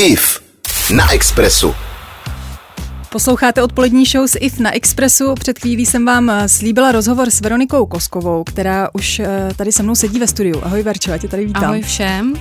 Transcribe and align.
IF 0.00 0.40
na 0.90 1.12
Expressu. 1.12 1.87
Posloucháte 3.10 3.62
odpolední 3.62 4.04
show 4.04 4.26
s 4.26 4.38
IF 4.40 4.58
na 4.58 4.74
Expressu. 4.74 5.34
Před 5.34 5.58
chvílí 5.58 5.86
jsem 5.86 6.04
vám 6.04 6.30
eh, 6.30 6.48
slíbila 6.48 6.92
rozhovor 6.92 7.30
s 7.30 7.40
Veronikou 7.40 7.86
Koskovou, 7.86 8.44
která 8.44 8.88
už 8.92 9.18
eh, 9.20 9.48
tady 9.56 9.72
se 9.72 9.82
mnou 9.82 9.94
sedí 9.94 10.18
ve 10.18 10.26
studiu. 10.26 10.60
Ahoj 10.62 10.82
Verčo, 10.82 11.10
já 11.10 11.18
tě 11.18 11.28
tady 11.28 11.46
vítám. 11.46 11.64
Ahoj 11.64 11.82
všem. 11.82 12.34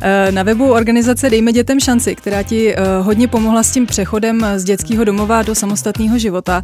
Eh, 0.00 0.32
na 0.32 0.42
webu 0.42 0.72
organizace 0.72 1.30
Dejme 1.30 1.52
dětem 1.52 1.80
šanci, 1.80 2.14
která 2.14 2.42
ti 2.42 2.74
hodně 3.00 3.28
pomohla 3.28 3.62
s 3.62 3.70
tím 3.70 3.86
přechodem 3.86 4.46
z 4.56 4.64
dětského 4.64 5.04
domova 5.04 5.42
do 5.42 5.54
samostatného 5.54 6.18
života, 6.18 6.62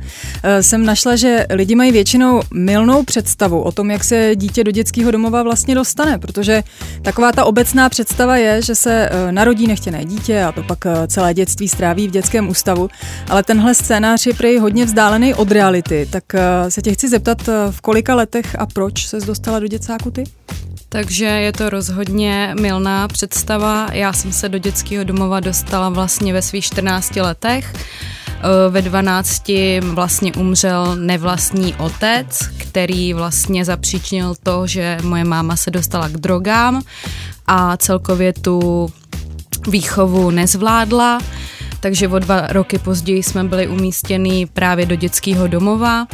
jsem 0.60 0.86
našla, 0.86 1.16
že 1.16 1.46
lidi 1.50 1.74
mají 1.74 1.92
většinou 1.92 2.42
milnou 2.54 3.02
představu 3.02 3.62
o 3.62 3.72
tom, 3.72 3.90
jak 3.90 4.04
se 4.04 4.30
dítě 4.36 4.64
do 4.64 4.70
dětského 4.70 5.10
domova 5.10 5.42
vlastně 5.42 5.74
dostane, 5.74 6.18
protože 6.18 6.62
taková 7.02 7.32
ta 7.32 7.44
obecná 7.44 7.88
představa 7.88 8.36
je, 8.36 8.62
že 8.62 8.74
se 8.74 9.10
narodí 9.30 9.66
nechtěné 9.66 10.04
dítě 10.04 10.42
a 10.42 10.52
to 10.52 10.62
pak 10.62 10.78
celé 11.06 11.34
dětství 11.34 11.68
stráví 11.68 12.08
v 12.08 12.10
dětském 12.10 12.48
ústavu, 12.48 12.88
ale 13.28 13.42
tenhle 13.48 13.74
scénář 13.74 14.26
je 14.26 14.34
prý 14.34 14.58
hodně 14.58 14.84
vzdálený 14.84 15.34
od 15.34 15.52
reality, 15.52 16.08
tak 16.10 16.24
eh, 16.34 16.70
se 16.70 16.82
tě 16.82 16.92
chci 16.92 17.08
zeptat, 17.08 17.48
eh, 17.48 17.52
v 17.70 17.80
kolika 17.80 18.14
letech 18.14 18.56
a 18.58 18.66
proč 18.66 19.06
se 19.06 19.20
dostala 19.20 19.58
do 19.58 19.66
děcáku 19.66 20.10
ty? 20.10 20.24
Takže 20.88 21.24
je 21.24 21.52
to 21.52 21.70
rozhodně 21.70 22.54
milná 22.60 23.08
představa. 23.08 23.88
Já 23.92 24.12
jsem 24.12 24.32
se 24.32 24.48
do 24.48 24.58
dětského 24.58 25.04
domova 25.04 25.40
dostala 25.40 25.88
vlastně 25.88 26.32
ve 26.32 26.42
svých 26.42 26.64
14 26.64 27.20
letech. 27.20 27.72
Eh, 28.28 28.70
ve 28.70 28.82
12 28.82 29.80
vlastně 29.80 30.32
umřel 30.32 30.96
nevlastní 30.96 31.74
otec, 31.74 32.38
který 32.56 33.14
vlastně 33.14 33.64
zapříčinil 33.64 34.34
to, 34.42 34.66
že 34.66 34.98
moje 35.02 35.24
máma 35.24 35.56
se 35.56 35.70
dostala 35.70 36.08
k 36.08 36.12
drogám 36.12 36.82
a 37.46 37.76
celkově 37.76 38.32
tu 38.32 38.88
výchovu 39.68 40.30
nezvládla 40.30 41.18
takže 41.80 42.08
o 42.08 42.18
dva 42.18 42.46
roky 42.46 42.78
později 42.78 43.22
jsme 43.22 43.44
byli 43.44 43.68
umístěni 43.68 44.46
právě 44.46 44.86
do 44.86 44.94
dětského 44.94 45.46
domova, 45.46 46.06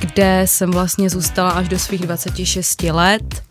kde 0.00 0.42
jsem 0.44 0.70
vlastně 0.70 1.10
zůstala 1.10 1.50
až 1.50 1.68
do 1.68 1.78
svých 1.78 2.00
26 2.00 2.82
let. 2.82 3.42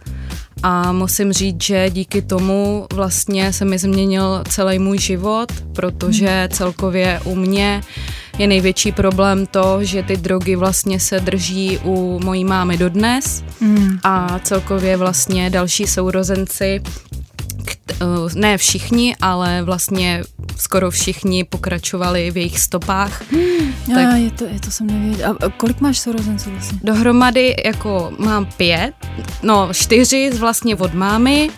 A 0.63 0.91
musím 0.91 1.33
říct, 1.33 1.63
že 1.63 1.89
díky 1.89 2.21
tomu 2.21 2.87
vlastně 2.93 3.53
se 3.53 3.65
mi 3.65 3.77
změnil 3.77 4.43
celý 4.49 4.79
můj 4.79 4.99
život, 4.99 5.51
protože 5.75 6.27
hmm. 6.27 6.49
celkově 6.49 7.21
u 7.23 7.35
mě 7.35 7.81
je 8.39 8.47
největší 8.47 8.91
problém 8.91 9.45
to, 9.45 9.83
že 9.83 10.03
ty 10.03 10.17
drogy 10.17 10.55
vlastně 10.55 10.99
se 10.99 11.19
drží 11.19 11.79
u 11.83 12.19
mojí 12.23 12.45
mámy 12.45 12.77
dodnes 12.77 13.43
mm. 13.61 13.99
a 14.03 14.39
celkově 14.39 14.97
vlastně 14.97 15.49
další 15.49 15.87
sourozenci 15.87 16.81
ne 18.35 18.57
všichni, 18.57 19.15
ale 19.21 19.61
vlastně 19.63 20.23
skoro 20.57 20.91
všichni 20.91 21.43
pokračovali 21.43 22.31
v 22.31 22.37
jejich 22.37 22.59
stopách. 22.59 23.31
Hmm, 23.31 23.73
tak 23.95 24.05
a, 24.05 24.15
je 24.15 24.31
to, 24.31 24.45
je 24.45 24.59
to 24.59 24.71
jsem 24.71 24.87
nevěděla. 24.87 25.35
A 25.45 25.49
kolik 25.49 25.81
máš 25.81 25.99
sourozenců 25.99 26.51
vlastně? 26.51 26.79
Dohromady 26.83 27.55
jako 27.65 28.11
mám 28.17 28.45
pět, 28.45 28.93
no 29.43 29.69
čtyři 29.73 30.29
vlastně 30.39 30.75
od 30.75 30.93
mámy, 30.93 31.49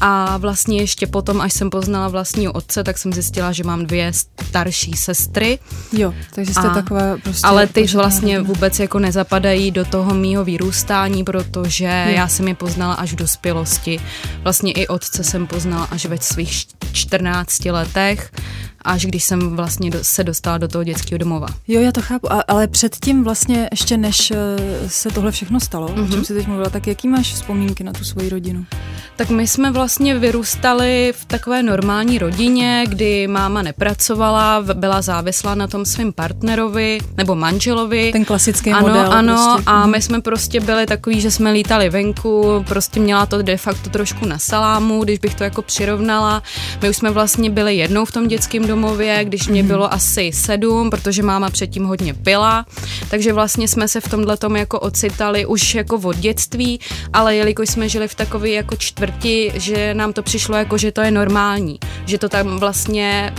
a 0.00 0.36
vlastně 0.36 0.80
ještě 0.80 1.06
potom, 1.06 1.40
až 1.40 1.52
jsem 1.52 1.70
poznala 1.70 2.08
vlastního 2.08 2.52
otce, 2.52 2.84
tak 2.84 2.98
jsem 2.98 3.12
zjistila, 3.12 3.52
že 3.52 3.64
mám 3.64 3.86
dvě 3.86 4.12
starší 4.48 4.92
sestry. 4.92 5.58
Jo, 5.92 6.14
takže 6.34 6.52
jste 6.52 6.68
a, 6.68 6.74
taková 6.74 7.16
prostě... 7.22 7.46
Ale 7.46 7.66
ty 7.66 7.86
vlastně 7.86 8.40
vůbec 8.40 8.78
jako 8.78 8.98
nezapadají 8.98 9.70
do 9.70 9.84
toho 9.84 10.14
mýho 10.14 10.44
vyrůstání, 10.44 11.24
protože 11.24 12.04
jo. 12.08 12.14
já 12.16 12.28
jsem 12.28 12.48
je 12.48 12.54
poznala 12.54 12.94
až 12.94 13.12
v 13.12 13.16
dospělosti. 13.16 14.00
Vlastně 14.42 14.72
i 14.72 14.86
otce 14.86 15.24
jsem 15.24 15.46
poznala 15.46 15.84
až 15.84 16.06
ve 16.06 16.18
svých 16.18 16.66
14 16.92 17.64
letech 17.64 18.32
až 18.82 19.06
když 19.06 19.24
jsem 19.24 19.56
vlastně 19.56 19.90
se 20.02 20.24
dostala 20.24 20.58
do 20.58 20.68
toho 20.68 20.84
dětského 20.84 21.18
domova. 21.18 21.46
Jo, 21.68 21.80
já 21.80 21.92
to 21.92 22.02
chápu, 22.02 22.32
a, 22.32 22.40
ale 22.48 22.66
předtím 22.66 23.24
vlastně 23.24 23.68
ještě 23.70 23.96
než 23.96 24.30
eh, 24.30 24.36
se 24.88 25.10
tohle 25.10 25.32
všechno 25.32 25.60
stalo, 25.60 25.88
mm-hmm. 25.88 26.04
o 26.04 26.06
čem 26.06 26.16
mhm. 26.16 26.24
jsi 26.24 26.34
teď 26.34 26.46
mluvila, 26.46 26.70
tak 26.70 26.86
jaký 26.86 27.08
máš 27.08 27.32
vzpomínky 27.32 27.84
na 27.84 27.92
tu 27.92 28.04
svoji 28.04 28.28
rodinu? 28.28 28.66
Tak 29.16 29.30
my 29.30 29.46
jsme 29.46 29.70
vlastně 29.70 30.18
vyrůstali 30.18 31.12
v 31.16 31.24
takové 31.24 31.62
normální 31.62 32.18
rodině, 32.18 32.84
kdy 32.88 33.26
máma 33.26 33.62
nepracovala, 33.62 34.64
byla 34.74 35.02
závislá 35.02 35.54
na 35.54 35.66
tom 35.66 35.84
svém 35.84 36.12
partnerovi 36.12 36.98
nebo 37.16 37.34
manželovi. 37.34 38.12
Ten 38.12 38.24
klasický 38.24 38.70
ano, 38.72 38.88
model. 38.88 39.12
Ano, 39.12 39.52
prostě. 39.54 39.70
a 39.70 39.80
mhm. 39.80 39.90
my 39.90 40.02
jsme 40.02 40.20
prostě 40.20 40.60
byli 40.60 40.86
takový, 40.86 41.20
že 41.20 41.30
jsme 41.30 41.50
lítali 41.50 41.90
venku, 41.90 42.64
prostě 42.68 43.00
měla 43.00 43.26
to 43.26 43.42
de 43.42 43.56
facto 43.56 43.90
trošku 43.90 44.26
na 44.26 44.38
salámu, 44.38 45.04
když 45.04 45.18
bych 45.18 45.34
to 45.34 45.44
jako 45.44 45.62
přirovnala. 45.62 46.42
My 46.82 46.90
už 46.90 46.96
jsme 46.96 47.10
vlastně 47.10 47.50
byli 47.50 47.76
jednou 47.76 48.04
v 48.04 48.12
tom 48.12 48.28
dětském 48.28 48.67
domově, 48.68 49.24
když 49.24 49.48
mě 49.48 49.62
bylo 49.62 49.92
asi 49.92 50.30
sedm, 50.34 50.90
protože 50.90 51.22
máma 51.22 51.50
předtím 51.50 51.84
hodně 51.84 52.14
pila, 52.14 52.66
takže 53.10 53.32
vlastně 53.32 53.68
jsme 53.68 53.88
se 53.88 54.00
v 54.00 54.08
tomhle 54.08 54.36
tom 54.36 54.56
jako 54.56 54.80
ocitali 54.80 55.46
už 55.46 55.74
jako 55.74 55.96
od 55.96 56.16
dětství, 56.16 56.80
ale 57.12 57.36
jelikož 57.36 57.68
jsme 57.68 57.88
žili 57.88 58.08
v 58.08 58.14
takové 58.14 58.48
jako 58.48 58.76
čtvrti, 58.76 59.52
že 59.54 59.94
nám 59.94 60.12
to 60.12 60.22
přišlo 60.22 60.56
jako, 60.56 60.78
že 60.78 60.92
to 60.92 61.00
je 61.00 61.10
normální, 61.10 61.78
že 62.06 62.18
to 62.18 62.28
tam 62.28 62.58
vlastně 62.58 63.34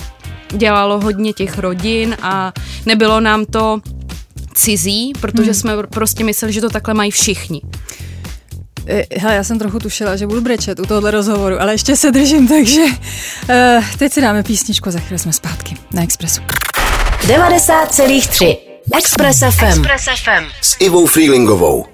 dělalo 0.52 1.00
hodně 1.00 1.34
těch 1.34 1.58
rodin 1.58 2.18
a 2.22 2.54
nebylo 2.86 3.20
nám 3.20 3.46
to 3.46 3.82
cizí, 4.54 5.14
protože 5.22 5.52
hmm. 5.52 5.54
jsme 5.54 5.72
prostě 5.84 6.24
mysleli, 6.24 6.54
že 6.54 6.62
to 6.62 6.70
takhle 6.70 6.94
mají 6.94 7.12
všichni. 7.12 7.62
Eh, 8.92 9.06
hele, 9.20 9.36
já 9.36 9.44
jsem 9.44 9.60
trochu 9.60 9.80
tušila, 9.80 10.16
že 10.16 10.28
budu 10.28 10.42
brečet 10.42 10.80
u 10.80 10.86
tohohle 10.86 11.12
rozhovoru, 11.12 11.62
ale 11.62 11.74
ještě 11.74 11.96
se 11.96 12.12
držím, 12.12 12.48
takže 12.48 12.82
uh, 12.82 13.86
teď 13.98 14.14
si 14.14 14.22
dáme 14.22 14.44
písničku, 14.44 14.92
za 14.92 15.00
chvíli 15.00 15.20
jsme 15.20 15.34
zpátky 15.34 15.78
na 15.94 16.04
Expressu. 16.04 16.42
90,3 17.22 18.58
Express 18.98 19.40
FM. 19.40 19.66
Express 19.66 20.04
FM. 20.24 20.46
S 20.62 20.76
Ivou 20.80 21.06
Freelingovou. 21.06 21.86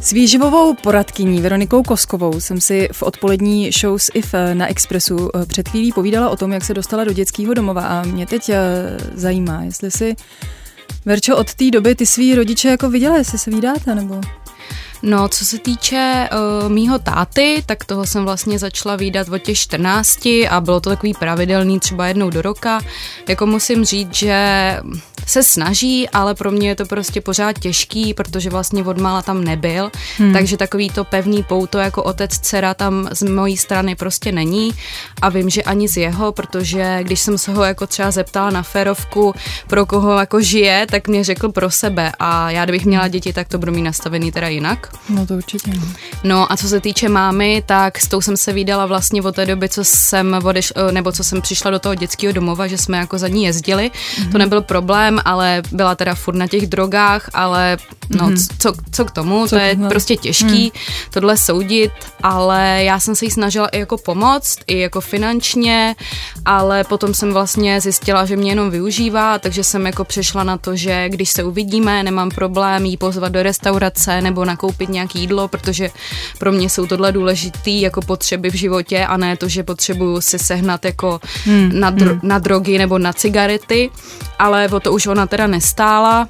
S 0.00 0.12
výživovou 0.12 0.74
poradkyní 0.74 1.40
Veronikou 1.40 1.82
Koskovou 1.82 2.40
jsem 2.40 2.60
si 2.60 2.88
v 2.92 3.02
odpolední 3.02 3.70
show 3.72 3.98
s 3.98 4.10
IF 4.14 4.34
na 4.54 4.66
Expressu 4.66 5.30
eh, 5.34 5.46
před 5.46 5.68
chvílí 5.68 5.92
povídala 5.92 6.30
o 6.30 6.36
tom, 6.36 6.52
jak 6.52 6.64
se 6.64 6.74
dostala 6.74 7.04
do 7.04 7.12
dětského 7.12 7.54
domova 7.54 7.82
a 7.82 8.02
mě 8.02 8.26
teď 8.26 8.50
zajímá, 9.14 9.62
jestli 9.62 9.90
si 9.90 10.16
Verčo, 11.04 11.36
od 11.36 11.54
té 11.54 11.70
doby 11.70 11.94
ty 11.94 12.06
svý 12.06 12.34
rodiče 12.34 12.68
jako 12.68 12.90
viděla, 12.90 13.16
jestli 13.16 13.38
se 13.38 13.50
vydáte, 13.50 13.94
nebo? 13.94 14.20
No, 15.02 15.28
co 15.28 15.44
se 15.44 15.58
týče 15.58 16.28
uh, 16.32 16.68
mýho 16.68 16.98
táty, 16.98 17.62
tak 17.66 17.84
toho 17.84 18.06
jsem 18.06 18.24
vlastně 18.24 18.58
začala 18.58 18.96
výdat 18.96 19.28
od 19.28 19.38
těch 19.38 19.58
14 19.58 20.26
a 20.50 20.60
bylo 20.60 20.80
to 20.80 20.90
takový 20.90 21.14
pravidelný 21.14 21.80
třeba 21.80 22.06
jednou 22.06 22.30
do 22.30 22.42
roka. 22.42 22.80
Jako 23.28 23.46
musím 23.46 23.84
říct, 23.84 24.14
že 24.14 24.36
se 25.28 25.42
snaží, 25.42 26.08
ale 26.08 26.34
pro 26.34 26.50
mě 26.50 26.68
je 26.68 26.74
to 26.74 26.86
prostě 26.86 27.20
pořád 27.20 27.58
těžký, 27.58 28.14
protože 28.14 28.50
vlastně 28.50 28.84
od 28.84 28.98
mála 28.98 29.22
tam 29.22 29.44
nebyl, 29.44 29.90
hmm. 30.18 30.32
takže 30.32 30.56
takový 30.56 30.90
to 30.90 31.04
pevný 31.04 31.42
pouto 31.42 31.78
jako 31.78 32.02
otec 32.02 32.38
dcera 32.38 32.74
tam 32.74 33.08
z 33.12 33.22
mojí 33.22 33.56
strany 33.56 33.94
prostě 33.94 34.32
není 34.32 34.74
a 35.22 35.28
vím, 35.28 35.50
že 35.50 35.62
ani 35.62 35.88
z 35.88 35.96
jeho, 35.96 36.32
protože 36.32 36.98
když 37.02 37.20
jsem 37.20 37.38
se 37.38 37.52
ho 37.52 37.64
jako 37.64 37.86
třeba 37.86 38.10
zeptala 38.10 38.50
na 38.50 38.62
férovku, 38.62 39.34
pro 39.66 39.86
koho 39.86 40.18
jako 40.18 40.40
žije, 40.40 40.86
tak 40.90 41.08
mě 41.08 41.24
řekl 41.24 41.48
pro 41.48 41.70
sebe 41.70 42.12
a 42.18 42.50
já 42.50 42.64
kdybych 42.64 42.86
měla 42.86 43.08
děti, 43.08 43.32
tak 43.32 43.48
to 43.48 43.58
budu 43.58 43.72
mít 43.72 43.82
nastavený 43.82 44.32
teda 44.32 44.48
jinak. 44.48 44.87
No 45.08 45.26
to 45.26 45.34
určitě. 45.34 45.72
No 46.24 46.52
a 46.52 46.56
co 46.56 46.68
se 46.68 46.80
týče 46.80 47.08
mámy, 47.08 47.62
tak 47.66 47.98
s 47.98 48.08
tou 48.08 48.20
jsem 48.20 48.36
se 48.36 48.52
vydala 48.52 48.86
vlastně 48.86 49.22
od 49.22 49.34
té 49.34 49.46
doby, 49.46 49.68
co 49.68 49.84
jsem 49.84 50.40
odeš, 50.44 50.72
nebo 50.90 51.12
co 51.12 51.24
jsem 51.24 51.42
přišla 51.42 51.70
do 51.70 51.78
toho 51.78 51.94
dětského 51.94 52.32
domova, 52.32 52.66
že 52.66 52.78
jsme 52.78 52.98
jako 52.98 53.18
za 53.18 53.28
ní 53.28 53.44
jezdili. 53.44 53.90
Mm-hmm. 53.90 54.22
To 54.22 54.28
mhm. 54.28 54.38
nebyl 54.38 54.62
problém, 54.62 55.20
ale 55.24 55.62
byla 55.72 55.94
teda 55.94 56.14
furt 56.14 56.34
na 56.34 56.46
těch 56.46 56.66
drogách, 56.66 57.30
ale 57.34 57.76
no 58.10 58.28
mm-hmm. 58.28 58.56
co, 58.58 58.72
co 58.92 59.04
k 59.04 59.10
tomu, 59.10 59.46
co 59.46 59.56
to 59.58 59.62
je 59.62 59.76
no. 59.76 59.88
prostě 59.88 60.16
těžký 60.16 60.64
mm. 60.64 60.80
tohle 61.10 61.36
soudit, 61.36 61.90
ale 62.22 62.84
já 62.84 63.00
jsem 63.00 63.14
se 63.14 63.24
jí 63.24 63.30
snažila 63.30 63.68
i 63.68 63.78
jako 63.78 63.98
pomoct, 63.98 64.58
i 64.66 64.78
jako 64.78 65.00
finančně, 65.00 65.96
ale 66.44 66.84
potom 66.84 67.14
jsem 67.14 67.32
vlastně 67.32 67.80
zjistila, 67.80 68.26
že 68.26 68.36
mě 68.36 68.50
jenom 68.50 68.70
využívá, 68.70 69.38
takže 69.38 69.64
jsem 69.64 69.86
jako 69.86 70.04
přešla 70.04 70.44
na 70.44 70.58
to, 70.58 70.76
že 70.76 71.08
když 71.08 71.30
se 71.30 71.44
uvidíme, 71.44 72.02
nemám 72.02 72.30
problém 72.30 72.84
jí 72.84 72.96
pozvat 72.96 73.32
do 73.32 73.42
restaurace 73.42 74.20
nebo 74.20 74.44
nakoupit 74.44 74.77
nějaký 74.86 75.20
jídlo, 75.20 75.48
protože 75.48 75.90
pro 76.38 76.52
mě 76.52 76.70
jsou 76.70 76.86
tohle 76.86 77.12
důležité 77.12 77.70
jako 77.70 78.02
potřeby 78.02 78.50
v 78.50 78.54
životě 78.54 79.06
a 79.06 79.16
ne 79.16 79.36
to, 79.36 79.48
že 79.48 79.62
potřebuju 79.62 80.20
si 80.20 80.38
sehnat 80.38 80.84
jako 80.84 81.20
hmm. 81.44 81.80
na, 81.80 81.92
dro- 81.92 82.10
hmm. 82.10 82.20
na 82.22 82.38
drogy 82.38 82.78
nebo 82.78 82.98
na 82.98 83.12
cigarety, 83.12 83.90
ale 84.38 84.68
o 84.68 84.80
to 84.80 84.92
už 84.92 85.06
ona 85.06 85.26
teda 85.26 85.46
nestála. 85.46 86.28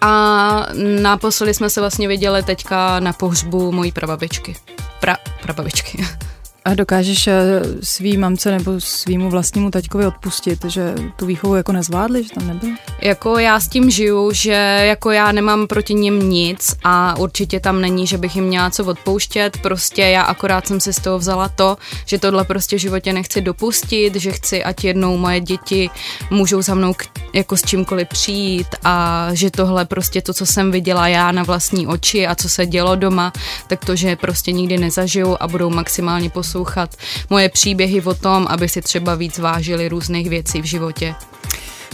A 0.00 0.66
naposledy 1.02 1.54
jsme 1.54 1.70
se 1.70 1.80
vlastně 1.80 2.08
viděli 2.08 2.42
teďka 2.42 3.00
na 3.00 3.12
pohřbu 3.12 3.72
mojí 3.72 3.92
prababičky. 3.92 4.56
Pra, 5.00 5.16
prababičky. 5.42 6.06
A 6.66 6.74
dokážeš 6.74 7.26
eh, 7.26 7.34
svý 7.82 8.16
mamce 8.16 8.50
nebo 8.50 8.80
svýmu 8.80 9.30
vlastnímu 9.30 9.70
taťkovi 9.70 10.06
odpustit, 10.06 10.64
že 10.64 10.94
tu 11.16 11.26
výchovu 11.26 11.54
jako 11.54 11.72
nezvládli, 11.72 12.24
že 12.24 12.30
tam 12.30 12.48
nebyl? 12.48 12.70
Jako 13.02 13.38
já 13.38 13.60
s 13.60 13.68
tím 13.68 13.90
žiju, 13.90 14.32
že 14.32 14.52
jako 14.88 15.10
já 15.10 15.32
nemám 15.32 15.66
proti 15.66 15.94
nim 15.94 16.30
nic 16.30 16.76
a 16.84 17.16
určitě 17.18 17.60
tam 17.60 17.80
není, 17.80 18.06
že 18.06 18.18
bych 18.18 18.36
jim 18.36 18.44
měla 18.44 18.70
co 18.70 18.84
odpouštět, 18.84 19.58
prostě 19.62 20.02
já 20.02 20.22
akorát 20.22 20.66
jsem 20.66 20.80
si 20.80 20.92
z 20.92 21.00
toho 21.00 21.18
vzala 21.18 21.48
to, 21.48 21.76
že 22.06 22.18
tohle 22.18 22.44
prostě 22.44 22.76
v 22.76 22.80
životě 22.80 23.12
nechci 23.12 23.40
dopustit, 23.40 24.16
že 24.16 24.32
chci, 24.32 24.64
ať 24.64 24.84
jednou 24.84 25.16
moje 25.16 25.40
děti 25.40 25.90
můžou 26.30 26.62
za 26.62 26.74
mnou 26.74 26.94
k, 26.94 27.04
jako 27.32 27.56
s 27.56 27.62
čímkoliv 27.62 28.08
přijít 28.08 28.68
a 28.84 29.28
že 29.32 29.50
tohle 29.50 29.84
prostě 29.84 30.22
to, 30.22 30.34
co 30.34 30.46
jsem 30.46 30.70
viděla 30.70 31.08
já 31.08 31.32
na 31.32 31.42
vlastní 31.42 31.86
oči 31.86 32.26
a 32.26 32.34
co 32.34 32.48
se 32.48 32.66
dělo 32.66 32.96
doma, 32.96 33.32
tak 33.66 33.84
to, 33.84 33.96
že 33.96 34.16
prostě 34.16 34.52
nikdy 34.52 34.78
nezažiju 34.78 35.36
a 35.40 35.48
budou 35.48 35.70
maximálně 35.70 36.30
poslouchat 36.54 36.96
moje 37.30 37.48
příběhy 37.48 38.02
o 38.02 38.14
tom, 38.14 38.46
aby 38.50 38.68
si 38.68 38.82
třeba 38.82 39.14
víc 39.14 39.38
vážili 39.38 39.88
různých 39.88 40.30
věcí 40.30 40.62
v 40.62 40.64
životě. 40.64 41.14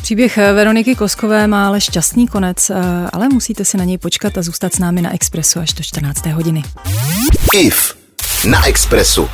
Příběh 0.02 0.36
Veroniky 0.36 0.94
Koskové 0.94 1.46
má 1.46 1.66
ale 1.66 1.80
šťastný 1.80 2.28
konec, 2.28 2.70
eh, 2.70 2.74
ale 3.12 3.28
musíte 3.28 3.64
si 3.64 3.76
na 3.76 3.84
něj 3.84 3.98
počkat 3.98 4.38
a 4.38 4.42
zůstat 4.42 4.74
s 4.74 4.78
námi 4.78 5.02
na 5.02 5.14
Expressu 5.14 5.60
až 5.60 5.72
do 5.72 5.82
14. 5.82 6.32
hodiny. 6.32 6.62
IF 7.54 7.94
na 8.44 8.66
Expressu. 8.66 9.28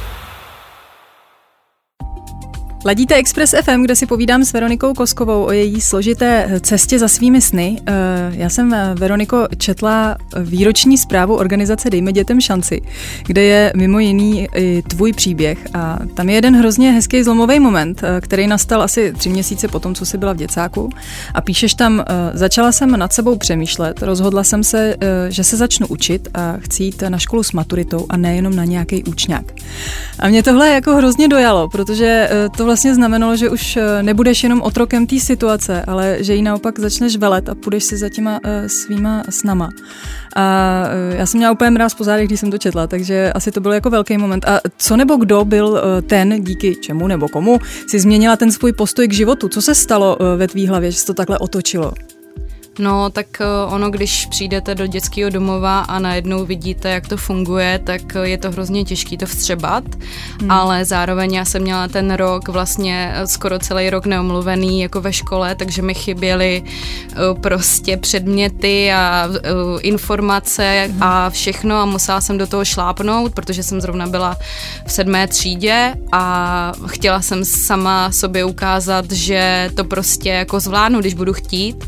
Ladíte 2.87 3.15
Express 3.15 3.55
FM, 3.65 3.83
kde 3.83 3.97
si 3.97 4.06
povídám 4.06 4.44
s 4.44 4.53
Veronikou 4.53 4.94
Koskovou 4.94 5.44
o 5.44 5.53
její 5.53 5.81
složité 5.81 6.61
cestě 6.61 6.99
za 6.99 7.09
svými 7.09 7.41
sny. 7.41 7.81
Eh, 7.87 7.93
já 8.31 8.50
jsem, 8.50 8.75
eh, 8.75 8.94
Veroniko, 8.99 9.47
četla 9.59 10.17
výroční 10.41 10.99
zprávu 10.99 11.37
organizace 11.37 11.91
Dejme 11.91 12.12
dětem 12.12 12.41
šanci, 12.41 12.83
kde 13.27 13.43
je 13.43 13.73
mimo 13.77 13.99
jiný 13.99 14.49
i 14.55 14.83
tvůj 14.83 15.12
příběh 15.12 15.59
a 15.75 15.99
tam 16.15 16.29
je 16.29 16.35
jeden 16.35 16.56
hrozně 16.56 16.93
hezký 16.93 17.23
zlomový 17.23 17.61
moment, 17.61 18.03
eh, 18.05 18.21
který 18.21 18.47
nastal 18.47 18.83
asi 18.83 19.12
tři 19.12 19.29
měsíce 19.29 19.69
po 19.69 19.81
tom, 19.81 19.94
co 19.94 20.06
jsi 20.06 20.19
byla 20.19 20.33
v 20.33 20.37
děcáku 20.37 20.91
a 21.35 21.41
píšeš 21.41 21.75
tam, 21.75 22.05
začala 22.35 22.73
jsem 22.73 22.99
nad 22.99 23.12
sebou 23.12 23.37
přemýšlet, 23.37 24.03
rozhodla 24.03 24.44
jsem 24.44 24.65
se, 24.65 24.97
že 25.29 25.44
se 25.44 25.56
začnu 25.56 25.87
učit 25.87 26.29
a 26.35 26.56
chci 26.59 26.83
jít 26.83 27.03
na 27.09 27.19
školu 27.19 27.43
s 27.43 27.53
maturitou 27.53 28.06
a 28.09 28.17
nejenom 28.17 28.56
na 28.56 28.65
nějaký 28.65 29.05
účňák. 29.05 29.44
A 30.19 30.29
mě 30.29 30.43
tohle 30.43 30.69
jako 30.69 30.94
hrozně 30.94 31.29
dojalo, 31.29 31.69
protože 31.69 32.31
to 32.56 32.65
vlastně 32.65 32.75
vlastně 32.76 32.94
znamenalo, 32.94 33.37
že 33.37 33.50
už 33.50 33.76
eh, 33.76 34.02
nebudeš 34.02 34.43
jenom 34.43 34.62
otrokem 34.62 35.06
té 35.06 35.20
situace, 35.20 35.82
ale 35.82 36.17
že 36.20 36.34
ji 36.34 36.43
naopak 36.43 36.78
začneš 36.78 37.17
velet 37.17 37.49
a 37.49 37.55
půjdeš 37.55 37.84
si 37.84 37.96
za 37.96 38.08
těma 38.08 38.40
uh, 38.44 38.67
svýma 38.67 39.23
snama. 39.31 39.70
A 40.37 40.84
uh, 41.11 41.17
já 41.17 41.26
jsem 41.26 41.38
měla 41.38 41.52
úplně 41.52 41.70
mráz 41.70 41.94
po 41.94 42.05
zádech, 42.05 42.26
když 42.26 42.40
jsem 42.40 42.50
to 42.50 42.58
četla, 42.58 42.87
takže 42.87 43.32
asi 43.32 43.50
to 43.52 43.61
byl 43.61 43.73
jako 43.73 43.90
velký 43.90 44.19
moment. 44.19 44.44
A 44.49 44.61
co 44.76 44.96
nebo 44.96 45.17
kdo 45.17 45.44
byl 45.44 45.82
ten, 46.06 46.44
díky 46.44 46.76
čemu 46.76 47.06
nebo 47.06 47.28
komu 47.28 47.58
si 47.87 48.00
změnila 48.00 48.37
ten 48.37 48.52
svůj 48.52 48.73
postoj 48.73 49.08
k 49.08 49.12
životu? 49.12 49.49
Co 49.49 49.62
se 49.62 49.75
stalo 49.75 50.19
ve 50.37 50.49
tvý 50.49 50.67
hlavě, 50.67 50.90
že 50.90 50.99
se 50.99 51.06
to 51.06 51.14
takhle 51.14 51.38
otočilo? 51.38 51.93
No, 52.78 53.11
tak 53.11 53.40
eh, 53.40 53.44
ono, 53.67 53.90
když 53.90 54.26
přijdete 54.26 54.75
do 54.75 54.87
dětského 54.87 55.31
domova 55.31 55.81
a 55.81 55.99
najednou 55.99 56.44
vidíte, 56.44 56.90
jak 56.90 57.08
to 57.08 57.17
funguje, 57.17 57.81
tak 57.84 58.17
eh, 58.17 58.28
je 58.28 58.38
to 58.38 58.50
hrozně 58.50 58.84
těžký 58.84 59.17
to 59.17 59.26
vstřebat, 59.26 59.84
hmm. 60.40 60.50
ale 60.50 60.84
zároveň 60.84 61.34
já 61.34 61.44
jsem 61.44 61.62
měla 61.62 61.88
ten 61.88 62.14
rok 62.14 62.49
vlastně 62.49 63.12
eh, 63.14 63.26
skoro 63.26 63.58
celý 63.58 63.90
rok 63.90 64.06
neomluvený 64.06 64.81
jako 64.81 65.00
ve 65.00 65.12
škole, 65.12 65.55
takže 65.55 65.82
mi 65.82 65.94
chyběly 65.94 66.62
prostě 67.40 67.96
předměty 67.96 68.93
a 68.93 69.28
informace 69.81 70.88
hmm. 70.90 71.02
a 71.02 71.31
všechno 71.31 71.76
a 71.76 71.84
musela 71.84 72.20
jsem 72.20 72.38
do 72.38 72.46
toho 72.46 72.64
šlápnout, 72.64 73.34
protože 73.34 73.62
jsem 73.62 73.81
zrovna 73.81 74.06
byla 74.06 74.37
v 74.87 74.93
sedmé 74.93 75.28
třídě 75.28 75.94
a 76.12 76.73
chtěla 76.87 77.23
jsem 77.23 77.44
sama 77.44 78.12
sobě 78.12 78.44
ukázat, 78.44 79.12
že 79.12 79.70
to 79.75 79.84
prostě 79.84 80.28
jako 80.28 80.61
zvládnu, 80.61 81.00
když 81.00 81.14
budu 81.14 81.32
chtít, 81.32 81.84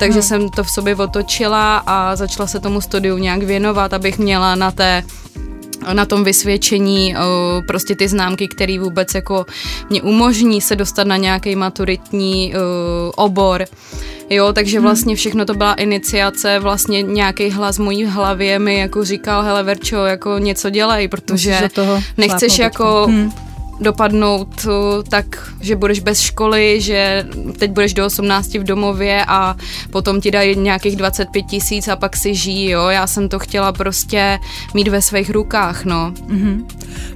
takže 0.00 0.18
hmm 0.18 0.22
jsem 0.22 0.48
to 0.48 0.64
v 0.64 0.70
sobě 0.70 0.96
otočila 0.96 1.76
a 1.86 2.16
začala 2.16 2.46
se 2.46 2.60
tomu 2.60 2.80
studiu 2.80 3.18
nějak 3.18 3.42
věnovat, 3.42 3.92
abych 3.92 4.18
měla 4.18 4.54
na 4.54 4.70
té 4.70 5.02
na 5.92 6.06
tom 6.06 6.24
vysvědčení 6.24 7.14
prostě 7.66 7.96
ty 7.96 8.08
známky, 8.08 8.48
které 8.48 8.78
vůbec 8.78 9.14
jako 9.14 9.46
mě 9.90 10.02
umožní 10.02 10.60
se 10.60 10.76
dostat 10.76 11.06
na 11.06 11.16
nějaký 11.16 11.56
maturitní 11.56 12.54
obor. 13.16 13.64
Jo, 14.30 14.52
takže 14.52 14.78
hmm. 14.78 14.84
vlastně 14.84 15.16
všechno 15.16 15.44
to 15.44 15.54
byla 15.54 15.74
iniciace, 15.74 16.58
vlastně 16.58 17.02
nějaký 17.02 17.50
hlas 17.50 17.78
v 17.78 17.82
mojí 17.82 18.04
hlavě 18.04 18.58
mi 18.58 18.78
jako 18.78 19.04
říkal, 19.04 19.42
hele 19.42 19.62
Verčo, 19.62 20.04
jako 20.04 20.38
něco 20.38 20.70
dělej, 20.70 21.08
protože 21.08 21.68
nechceš 22.16 22.58
jako 22.58 23.06
hmm 23.08 23.32
dopadnout 23.80 24.66
eh, 24.66 25.02
tak, 25.08 25.52
že 25.60 25.76
budeš 25.76 26.00
bez 26.00 26.20
školy, 26.20 26.80
že 26.80 27.26
teď 27.58 27.70
budeš 27.70 27.94
do 27.94 28.06
18 28.06 28.54
v 28.54 28.64
domově 28.64 29.24
a 29.28 29.56
potom 29.90 30.20
ti 30.20 30.30
dají 30.30 30.58
nějakých 30.58 30.96
25 30.96 31.42
tisíc 31.42 31.88
a 31.88 31.96
pak 31.96 32.16
si 32.16 32.34
žijí, 32.34 32.70
jo. 32.70 32.88
Já 32.88 33.06
jsem 33.06 33.28
to 33.28 33.38
chtěla 33.38 33.72
prostě 33.72 34.38
mít 34.74 34.88
ve 34.88 35.02
svých 35.02 35.30
rukách, 35.30 35.84
no. 35.84 36.12
Mm-hmm. 36.26 36.64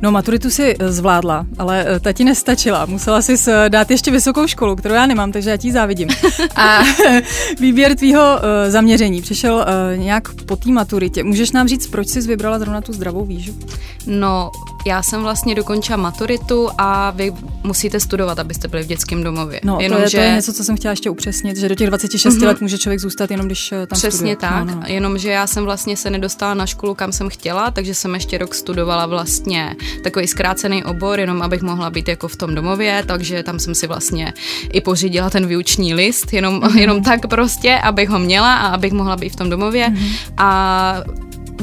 No 0.03 0.13
maturitu 0.13 0.51
si 0.51 0.77
eh, 0.79 0.93
zvládla, 0.93 1.47
ale 1.59 1.85
eh, 1.89 2.01
ta 2.01 2.13
ti 2.13 2.25
nestačila. 2.25 2.87
Musela 2.87 3.23
si 3.23 3.35
dát 3.69 3.91
ještě 3.91 4.11
vysokou 4.11 4.47
školu, 4.47 4.77
kterou 4.77 4.95
já 4.95 5.07
nemám, 5.07 5.33
takže 5.33 5.51
já 5.51 5.57
ti 5.57 5.73
závidím. 5.73 6.09
A 6.57 6.83
výběr 7.61 7.97
tvýho 7.97 8.41
zaměření 8.69 9.23
přišel 9.23 9.67
nějak 9.97 10.29
po 10.47 10.57
té 10.57 10.71
maturitě. 10.71 11.25
Můžeš 11.25 11.53
nám 11.53 11.69
říct, 11.69 11.87
proč 11.87 12.09
jsi 12.09 12.21
vybrala 12.21 12.59
zrovna 12.59 12.81
tu 12.81 12.93
zdravou 12.93 13.25
výživu? 13.25 13.59
No, 14.07 14.51
já 14.87 15.03
jsem 15.03 15.23
vlastně 15.23 15.55
dokončila 15.55 15.97
maturitu 15.97 16.54
a 16.79 17.11
vy 17.11 17.33
musíte 17.63 18.01
studovat, 18.01 18.39
abyste 18.39 18.69
byli 18.69 18.83
v 18.83 18.87
dětském 18.87 19.23
domově. 19.23 19.61
No, 19.65 19.79
jenom, 19.81 19.97
to, 19.97 20.03
je, 20.03 20.09
že... 20.09 20.19
to 20.19 20.23
je 20.23 20.33
něco, 20.33 20.53
co 20.53 20.65
jsem 20.65 20.77
chtěla 20.77 20.93
ještě 20.93 21.11
upřesnit, 21.11 21.57
že 21.57 21.69
do 21.69 21.75
těch 21.75 21.87
26 21.87 22.35
mm-hmm. 22.35 22.47
let 22.47 22.61
může 22.61 22.79
člověk 22.79 23.01
zůstat 23.01 23.31
jenom 23.31 23.47
když 23.47 23.73
eh, 23.73 23.87
tam 23.87 23.99
Přesně 23.99 24.19
studuje. 24.19 24.37
tak, 24.37 24.67
no, 24.67 24.75
no. 24.75 24.83
jenomže 24.87 25.31
já 25.31 25.47
jsem 25.47 25.65
vlastně 25.65 25.97
se 25.97 26.11
nedostala 26.11 26.55
na 26.55 26.67
školu, 26.67 26.95
kam 26.95 27.13
jsem 27.13 27.29
chtěla, 27.29 27.71
takže 27.71 27.95
jsem 27.95 28.15
ještě 28.15 28.39
rok 28.39 28.55
studovala 28.55 29.07
vlastně 29.07 29.77
takový 30.03 30.27
zkrácený 30.27 30.85
obor, 30.85 31.21
jenom 31.21 31.43
abych 31.43 31.63
mohla 31.63 31.91
být 31.91 32.09
jako 32.09 32.29
v 32.29 32.37
tom 32.37 32.55
domově, 32.55 33.03
takže 33.07 33.43
tam 33.43 33.59
jsem 33.59 33.75
si 33.75 33.87
vlastně 33.87 34.33
i 34.73 34.81
pořídila 34.81 35.31
ten 35.31 35.47
výuční 35.47 35.95
list, 35.95 36.33
jenom, 36.33 36.61
mm-hmm. 36.61 36.79
jenom 36.79 37.03
tak 37.03 37.27
prostě, 37.27 37.79
abych 37.79 38.09
ho 38.09 38.19
měla 38.19 38.57
a 38.57 38.67
abych 38.67 38.93
mohla 38.93 39.17
být 39.17 39.33
v 39.33 39.37
tom 39.37 39.51
domově. 39.51 39.89
Mm-hmm. 39.89 40.35
A 40.37 41.03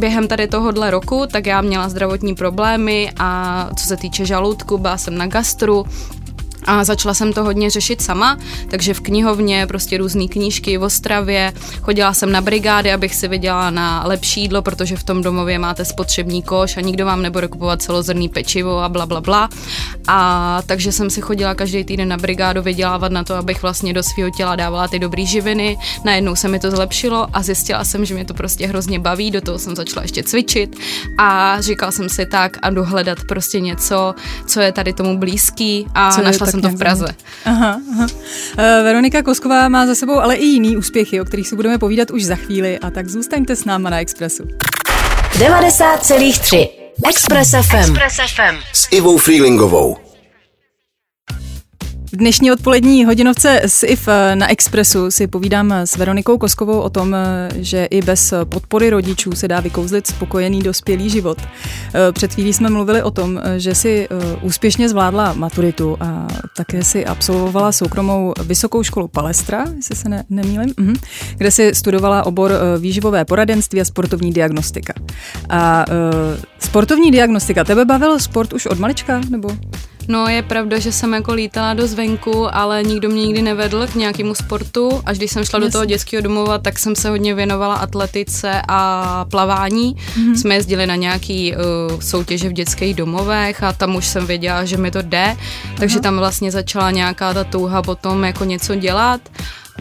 během 0.01 0.27
tady 0.27 0.47
tohohle 0.47 0.91
roku, 0.91 1.27
tak 1.31 1.45
já 1.45 1.61
měla 1.61 1.89
zdravotní 1.89 2.35
problémy 2.35 3.11
a 3.19 3.69
co 3.75 3.85
se 3.87 3.97
týče 3.97 4.25
žaludku, 4.25 4.77
byla 4.77 4.97
jsem 4.97 5.17
na 5.17 5.27
gastru, 5.27 5.85
a 6.71 6.83
začala 6.83 7.13
jsem 7.13 7.33
to 7.33 7.43
hodně 7.43 7.69
řešit 7.69 8.01
sama, 8.01 8.37
takže 8.69 8.93
v 8.93 8.99
knihovně 8.99 9.67
prostě 9.67 9.97
různé 9.97 10.27
knížky 10.27 10.77
v 10.77 10.83
Ostravě. 10.83 11.53
Chodila 11.81 12.13
jsem 12.13 12.31
na 12.31 12.41
brigády, 12.41 12.93
abych 12.93 13.15
si 13.15 13.27
vydělala 13.27 13.69
na 13.69 14.03
lepší 14.05 14.41
jídlo, 14.41 14.61
protože 14.61 14.95
v 14.95 15.03
tom 15.03 15.21
domově 15.21 15.59
máte 15.59 15.85
spotřební 15.85 16.43
koš 16.43 16.77
a 16.77 16.81
nikdo 16.81 17.05
vám 17.05 17.21
nebude 17.21 17.47
kupovat 17.47 17.81
celozrný 17.81 18.29
pečivo 18.29 18.79
a 18.79 18.89
bla, 18.89 19.05
bla, 19.05 19.21
bla. 19.21 19.49
A 20.07 20.61
takže 20.65 20.91
jsem 20.91 21.09
si 21.09 21.21
chodila 21.21 21.55
každý 21.55 21.83
týden 21.83 22.07
na 22.07 22.17
brigádu 22.17 22.61
vydělávat 22.61 23.11
na 23.11 23.23
to, 23.23 23.35
abych 23.35 23.61
vlastně 23.61 23.93
do 23.93 24.03
svého 24.03 24.29
těla 24.29 24.55
dávala 24.55 24.87
ty 24.87 24.99
dobré 24.99 25.25
živiny. 25.25 25.77
Najednou 26.05 26.35
se 26.35 26.47
mi 26.47 26.59
to 26.59 26.71
zlepšilo 26.71 27.27
a 27.33 27.43
zjistila 27.43 27.83
jsem, 27.83 28.05
že 28.05 28.13
mě 28.13 28.25
to 28.25 28.33
prostě 28.33 28.67
hrozně 28.67 28.99
baví, 28.99 29.31
do 29.31 29.41
toho 29.41 29.59
jsem 29.59 29.75
začala 29.75 30.01
ještě 30.01 30.23
cvičit 30.23 30.75
a 31.17 31.61
říkala 31.61 31.91
jsem 31.91 32.09
si 32.09 32.25
tak 32.25 32.57
a 32.61 32.69
dohledat 32.69 33.17
prostě 33.27 33.59
něco, 33.59 34.15
co 34.47 34.61
je 34.61 34.71
tady 34.71 34.93
tomu 34.93 35.17
blízký 35.17 35.87
a 35.95 36.11
co 36.11 36.21
našla 36.21 36.47
jsem 36.47 36.60
to 36.61 36.69
v 36.69 36.77
Praze. 36.77 37.05
Aha, 37.45 37.81
aha. 37.91 38.03
Uh, 38.03 38.07
Veronika 38.57 39.23
Kosková 39.23 39.69
má 39.69 39.87
za 39.87 39.95
sebou 39.95 40.19
ale 40.19 40.35
i 40.35 40.45
jiný 40.45 40.77
úspěchy, 40.77 41.21
o 41.21 41.25
kterých 41.25 41.47
si 41.47 41.55
budeme 41.55 41.77
povídat 41.77 42.11
už 42.11 42.23
za 42.23 42.35
chvíli, 42.35 42.79
a 42.79 42.89
tak 42.89 43.09
zůstaňte 43.09 43.55
s 43.55 43.65
náma 43.65 43.89
na 43.89 43.99
Expressu. 43.99 44.43
90,3 44.43 46.69
Express 47.09 47.51
FM. 47.51 47.75
Express 47.75 48.15
FM. 48.35 48.55
S 48.73 48.87
Ivou 48.91 49.17
Freelingovou. 49.17 49.97
V 52.13 52.17
dnešní 52.17 52.51
odpolední 52.51 53.05
hodinovce 53.05 53.61
s 53.63 53.85
IF 53.85 54.07
na 54.33 54.51
Expressu 54.51 55.11
si 55.11 55.27
povídám 55.27 55.71
s 55.71 55.97
Veronikou 55.97 56.37
Koskovou 56.37 56.79
o 56.79 56.89
tom, 56.89 57.15
že 57.55 57.85
i 57.85 58.01
bez 58.01 58.33
podpory 58.43 58.89
rodičů 58.89 59.31
se 59.31 59.47
dá 59.47 59.59
vykouzlit 59.59 60.07
spokojený 60.07 60.59
dospělý 60.59 61.09
život. 61.09 61.37
Před 62.11 62.33
chvílí 62.33 62.53
jsme 62.53 62.69
mluvili 62.69 63.03
o 63.03 63.11
tom, 63.11 63.41
že 63.57 63.75
si 63.75 64.07
eh, 64.11 64.35
úspěšně 64.41 64.89
zvládla 64.89 65.33
maturitu 65.33 65.97
a 65.99 66.27
také 66.57 66.83
si 66.83 67.05
absolvovala 67.05 67.71
soukromou 67.71 68.33
vysokou 68.43 68.83
školu 68.83 69.07
Palestra, 69.07 69.65
jestli 69.75 69.95
se 69.95 70.09
ne, 70.09 70.23
nemýlim, 70.29 70.73
mhm, 70.77 70.95
kde 71.37 71.51
si 71.51 71.75
studovala 71.75 72.25
obor 72.25 72.51
eh, 72.51 72.79
výživové 72.79 73.25
poradenství 73.25 73.81
a 73.81 73.85
sportovní 73.85 74.33
diagnostika. 74.33 74.93
A 75.49 75.85
sportovní 76.59 77.11
diagnostika, 77.11 77.63
tebe 77.63 77.85
bavil 77.85 78.19
sport 78.19 78.53
už 78.53 78.65
od 78.65 78.79
malička, 78.79 79.21
nebo? 79.29 79.57
No 80.11 80.27
je 80.27 80.41
pravda, 80.41 80.79
že 80.79 80.91
jsem 80.91 81.13
jako 81.13 81.33
lítala 81.33 81.73
do 81.73 81.87
zvenku, 81.87 82.55
ale 82.55 82.83
nikdo 82.83 83.09
mě 83.09 83.25
nikdy 83.25 83.41
nevedl 83.41 83.87
k 83.87 83.95
nějakému 83.95 84.35
sportu. 84.35 85.01
Až 85.05 85.17
když 85.17 85.31
jsem 85.31 85.45
šla 85.45 85.57
Jasně. 85.57 85.67
do 85.67 85.71
toho 85.71 85.85
dětského 85.85 86.21
domova, 86.23 86.57
tak 86.57 86.79
jsem 86.79 86.95
se 86.95 87.09
hodně 87.09 87.35
věnovala 87.35 87.75
atletice 87.75 88.61
a 88.67 89.25
plavání. 89.31 89.95
Mm-hmm. 89.95 90.33
Jsme 90.33 90.55
jezdili 90.55 90.87
na 90.87 90.95
nějaký 90.95 91.55
uh, 91.55 91.99
soutěže 91.99 92.49
v 92.49 92.53
dětských 92.53 92.95
domovech 92.95 93.63
a 93.63 93.73
tam 93.73 93.95
už 93.95 94.07
jsem 94.07 94.25
věděla, 94.25 94.65
že 94.65 94.77
mi 94.77 94.91
to 94.91 95.01
jde, 95.01 95.37
takže 95.77 95.95
Aha. 95.95 96.03
tam 96.03 96.17
vlastně 96.17 96.51
začala 96.51 96.91
nějaká 96.91 97.33
ta 97.33 97.43
touha 97.43 97.81
potom 97.81 98.23
jako 98.23 98.45
něco 98.45 98.75
dělat 98.75 99.21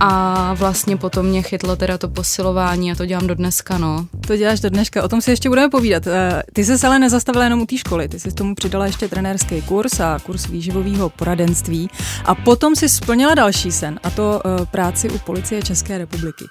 a 0.00 0.54
vlastně 0.54 0.96
potom 0.96 1.26
mě 1.26 1.42
chytlo 1.42 1.76
teda 1.76 1.98
to 1.98 2.08
posilování 2.08 2.92
a 2.92 2.94
to 2.94 3.06
dělám 3.06 3.26
do 3.26 3.34
dneska, 3.34 3.78
no. 3.78 4.06
To 4.26 4.36
děláš 4.36 4.60
do 4.60 4.70
dneška, 4.70 5.02
o 5.02 5.08
tom 5.08 5.20
si 5.20 5.30
ještě 5.30 5.48
budeme 5.48 5.68
povídat. 5.70 6.06
Eh, 6.06 6.42
ty 6.52 6.64
se 6.64 6.86
ale 6.86 6.98
nezastavila 6.98 7.44
jenom 7.44 7.60
u 7.60 7.66
té 7.66 7.76
školy, 7.76 8.08
ty 8.08 8.20
jsi 8.20 8.32
tomu 8.32 8.54
přidala 8.54 8.86
ještě 8.86 9.08
trenérský 9.08 9.62
kurz 9.62 10.00
a 10.00 10.18
kurz 10.18 10.46
výživového 10.46 11.08
poradenství 11.08 11.90
a 12.24 12.34
potom 12.34 12.76
si 12.76 12.88
splnila 12.88 13.34
další 13.34 13.72
sen 13.72 14.00
a 14.02 14.10
to 14.10 14.42
eh, 14.44 14.66
práci 14.66 15.10
u 15.10 15.18
policie 15.18 15.62
České 15.62 15.98
republiky. 15.98 16.44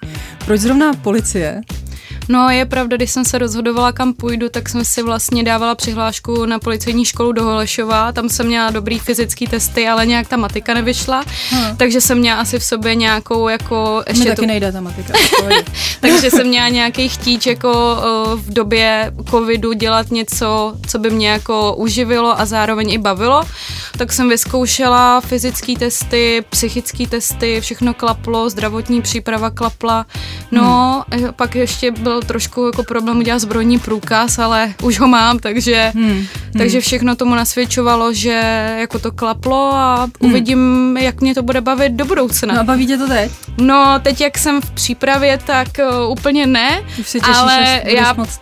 Proč 0.44 0.60
zrovna 0.60 0.92
policie? 0.92 1.60
No 2.30 2.50
je 2.50 2.66
pravda, 2.66 2.96
když 2.96 3.10
jsem 3.10 3.24
se 3.24 3.38
rozhodovala, 3.38 3.92
kam 3.92 4.14
půjdu, 4.14 4.48
tak 4.48 4.68
jsem 4.68 4.84
si 4.84 5.02
vlastně 5.02 5.44
dávala 5.44 5.74
přihlášku 5.74 6.46
na 6.46 6.58
policejní 6.58 7.04
školu 7.04 7.32
do 7.32 7.44
Holešova. 7.44 8.12
Tam 8.12 8.28
jsem 8.28 8.46
měla 8.46 8.70
dobrý 8.70 8.98
fyzický 8.98 9.46
testy, 9.46 9.88
ale 9.88 10.06
nějak 10.06 10.28
ta 10.28 10.36
matika 10.36 10.74
nevyšla, 10.74 11.24
hmm. 11.50 11.76
takže 11.76 12.00
jsem 12.00 12.18
měla 12.18 12.40
asi 12.40 12.58
v 12.58 12.64
sobě 12.64 12.94
nějakou 12.94 13.48
jako... 13.48 14.02
Ještě 14.08 14.24
Mi 14.24 14.30
taky 14.30 14.40
tu... 14.40 14.46
nejde 14.46 14.72
ta 14.72 14.80
matika. 14.80 15.12
takže 16.00 16.30
jsem 16.30 16.46
měla 16.46 16.68
nějaký 16.68 17.08
chtíč 17.08 17.46
jako 17.46 17.96
v 18.36 18.52
době 18.52 19.12
covidu 19.30 19.72
dělat 19.72 20.10
něco, 20.10 20.74
co 20.86 20.98
by 20.98 21.10
mě 21.10 21.28
jako 21.28 21.74
uživilo 21.74 22.40
a 22.40 22.46
zároveň 22.46 22.90
i 22.90 22.98
bavilo. 22.98 23.42
Tak 23.98 24.12
jsem 24.12 24.28
vyzkoušela 24.28 25.20
fyzické 25.20 25.74
testy, 25.78 26.44
psychické 26.50 27.06
testy, 27.06 27.60
všechno 27.60 27.94
klaplo, 27.94 28.50
zdravotní 28.50 29.02
příprava 29.02 29.50
klapla. 29.50 30.06
No, 30.50 31.04
hmm. 31.10 31.32
pak 31.36 31.54
ještě 31.54 31.90
byl 31.90 32.19
trošku 32.20 32.66
jako 32.66 32.82
problém 32.82 33.18
udělat 33.18 33.38
zbrojní 33.38 33.78
průkaz, 33.78 34.38
ale 34.38 34.74
už 34.82 35.00
ho 35.00 35.08
mám, 35.08 35.38
takže, 35.38 35.92
hmm. 35.94 36.10
Hmm. 36.10 36.26
takže 36.58 36.80
všechno 36.80 37.16
tomu 37.16 37.34
nasvědčovalo, 37.34 38.12
že 38.12 38.76
jako 38.78 38.98
to 38.98 39.12
klaplo 39.12 39.74
a 39.74 39.96
hmm. 40.00 40.30
uvidím, 40.30 40.96
jak 41.00 41.20
mě 41.20 41.34
to 41.34 41.42
bude 41.42 41.60
bavit 41.60 41.92
do 41.92 42.04
budoucna. 42.04 42.54
No 42.54 42.60
a 42.60 42.64
baví 42.64 42.86
tě 42.86 42.98
to 42.98 43.08
teď? 43.08 43.30
No, 43.60 44.00
teď 44.02 44.20
jak 44.20 44.38
jsem 44.38 44.60
v 44.60 44.70
přípravě, 44.70 45.38
tak 45.46 45.68
uh, 45.78 46.12
úplně 46.12 46.46
ne, 46.46 46.82
už 47.00 47.08
si 47.08 47.20
těšíš, 47.20 47.36
ale 47.36 47.82
já 47.84 48.12
moc 48.12 48.40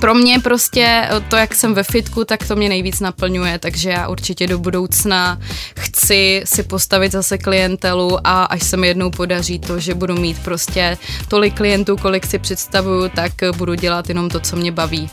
pro 0.00 0.14
mě 0.14 0.38
prostě 0.40 1.08
to, 1.28 1.36
jak 1.36 1.54
jsem 1.54 1.74
ve 1.74 1.82
fitku, 1.82 2.24
tak 2.24 2.48
to 2.48 2.56
mě 2.56 2.68
nejvíc 2.68 3.00
naplňuje, 3.00 3.58
takže 3.58 3.90
já 3.90 4.08
určitě 4.08 4.46
do 4.46 4.58
budoucna 4.58 5.40
chci 5.78 6.42
si 6.44 6.62
postavit 6.62 7.12
zase 7.12 7.38
klientelu 7.38 8.18
a 8.24 8.44
až 8.44 8.62
se 8.62 8.76
mi 8.76 8.86
jednou 8.86 9.10
podaří 9.10 9.58
to, 9.58 9.80
že 9.80 9.94
budu 9.94 10.14
mít 10.14 10.38
prostě 10.44 10.98
tolik 11.28 11.54
klientů, 11.54 11.96
kolik 11.96 12.26
si 12.26 12.38
představuju, 12.38 13.08
tak 13.08 13.32
budu 13.56 13.74
dělat 13.74 14.08
jenom 14.08 14.28
to, 14.28 14.40
co 14.40 14.56
mě 14.56 14.72
baví. 14.72 15.10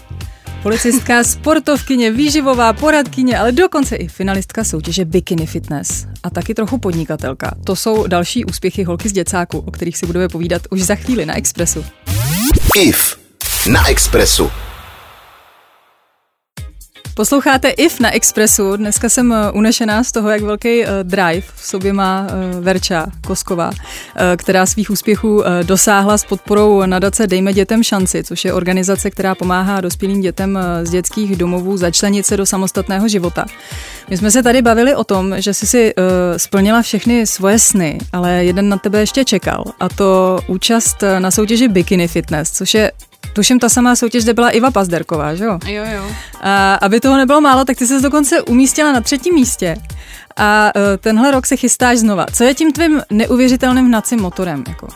Policistka, 0.64 1.24
sportovkyně, 1.24 2.12
výživová 2.12 2.74
poradkyně, 2.74 3.40
ale 3.40 3.52
dokonce 3.52 3.96
i 3.96 4.08
finalistka 4.08 4.64
soutěže 4.64 5.06
Bikini 5.06 5.46
Fitness. 5.46 6.06
A 6.24 6.30
taky 6.30 6.54
trochu 6.54 6.78
podnikatelka. 6.78 7.52
To 7.64 7.76
jsou 7.76 8.08
další 8.08 8.46
úspěchy 8.46 8.84
holky 8.84 9.10
z 9.10 9.12
děcáku, 9.12 9.58
o 9.58 9.72
kterých 9.72 9.98
si 9.98 10.06
budeme 10.06 10.28
povídat 10.28 10.62
už 10.70 10.82
za 10.82 10.96
chvíli 10.96 11.26
na 11.26 11.38
Expressu. 11.38 11.86
IF 12.76 13.20
na 13.68 13.90
Expressu. 13.90 14.52
Posloucháte 17.16 17.70
IF 17.70 18.00
na 18.00 18.12
Expressu. 18.12 18.78
Dneska 18.78 19.10
jsem 19.10 19.34
eh, 19.34 19.52
unešená 19.52 20.04
z 20.04 20.12
toho, 20.12 20.30
jak 20.30 20.42
velký 20.42 20.82
uh, 20.82 20.88
drive 21.04 21.42
v 21.56 21.66
sobě 21.66 21.94
má 21.94 22.22
uh, 22.22 22.64
Verča 22.64 23.06
Kosková, 23.28 23.72
která 24.38 24.66
svých 24.66 24.90
úspěchů 24.90 25.44
dosáhla 25.64 26.18
s 26.18 26.26
podporou 26.26 26.86
nadace 26.86 27.28
Dejme 27.28 27.54
dětem 27.54 27.84
šanci, 27.84 28.24
což 28.24 28.46
je 28.46 28.54
organizace, 28.54 29.10
která 29.10 29.36
pomáhá 29.36 29.82
dospělým 29.82 30.22
dětem 30.22 30.60
z 30.84 30.90
dětských 30.90 31.36
domovů 31.36 31.78
začlenit 31.78 32.26
se 32.26 32.38
do 32.38 32.46
samostatného 32.46 33.08
života. 33.08 33.46
My 34.10 34.18
jsme 34.18 34.32
se 34.32 34.44
tady 34.44 34.62
bavili 34.62 34.96
o 34.96 35.04
tom, 35.04 35.36
že 35.38 35.54
jsi 35.54 35.68
si 35.68 35.94
splnila 36.38 36.82
všechny 36.82 37.28
svoje 37.28 37.60
sny, 37.60 37.98
ale 38.14 38.46
jeden 38.46 38.70
na 38.70 38.78
tebe 38.78 39.00
ještě 39.00 39.26
čekal 39.26 39.64
a 39.80 39.90
to 39.90 40.40
účast 40.48 41.04
na 41.20 41.32
soutěži 41.32 41.68
Bikini 41.68 42.08
Fitness, 42.08 42.52
což 42.52 42.74
je 42.74 42.92
Tuším, 43.34 43.60
ta 43.60 43.70
samá 43.70 43.96
soutěž, 43.96 44.24
kde 44.24 44.34
byla 44.34 44.50
Iva 44.50 44.72
Pazderková, 44.72 45.36
že 45.36 45.44
jo? 45.44 45.60
Jo, 45.66 45.84
jo. 45.96 46.04
A 46.42 46.74
aby 46.76 47.00
toho 47.00 47.18
nebylo 47.18 47.42
málo, 47.42 47.66
tak 47.66 47.78
ty 47.78 47.88
se 47.88 48.02
dokonce 48.02 48.42
umístila 48.42 48.92
na 48.92 49.02
třetím 49.02 49.34
místě. 49.34 49.76
A 50.38 50.72
uh, 50.76 50.82
tenhle 51.00 51.32
rok 51.32 51.46
se 51.46 51.56
chystáš 51.56 51.98
znova. 51.98 52.26
Co 52.34 52.44
je 52.44 52.54
tím 52.54 52.72
tvým 52.72 53.02
neuvěřitelným 53.10 53.86
hnacím 53.86 54.22
motorem? 54.22 54.64
Jako? 54.68 54.88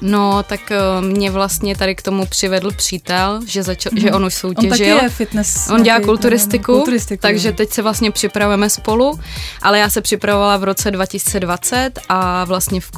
No, 0.00 0.42
tak 0.42 0.60
uh, 0.70 1.04
mě 1.04 1.30
vlastně 1.30 1.76
tady 1.76 1.94
k 1.94 2.02
tomu 2.02 2.26
přivedl 2.26 2.72
přítel, 2.72 3.40
že, 3.46 3.62
začal, 3.62 3.92
mm. 3.94 4.00
že 4.00 4.12
on 4.12 4.24
už 4.24 4.34
soutěžil. 4.34 4.72
On 4.72 4.78
taky 4.78 5.04
je 5.04 5.08
fitness. 5.08 5.70
On 5.70 5.82
dělá 5.82 6.00
kulturistiku, 6.00 6.72
kulturistiku, 6.72 7.22
takže 7.22 7.52
teď 7.52 7.72
se 7.72 7.82
vlastně 7.82 8.10
připravujeme 8.10 8.70
spolu, 8.70 9.20
ale 9.62 9.78
já 9.78 9.90
se 9.90 10.00
připravovala 10.00 10.56
v 10.56 10.64
roce 10.64 10.90
2020 10.90 11.90
a 12.08 12.44
vlastně 12.44 12.80
v, 12.80 12.90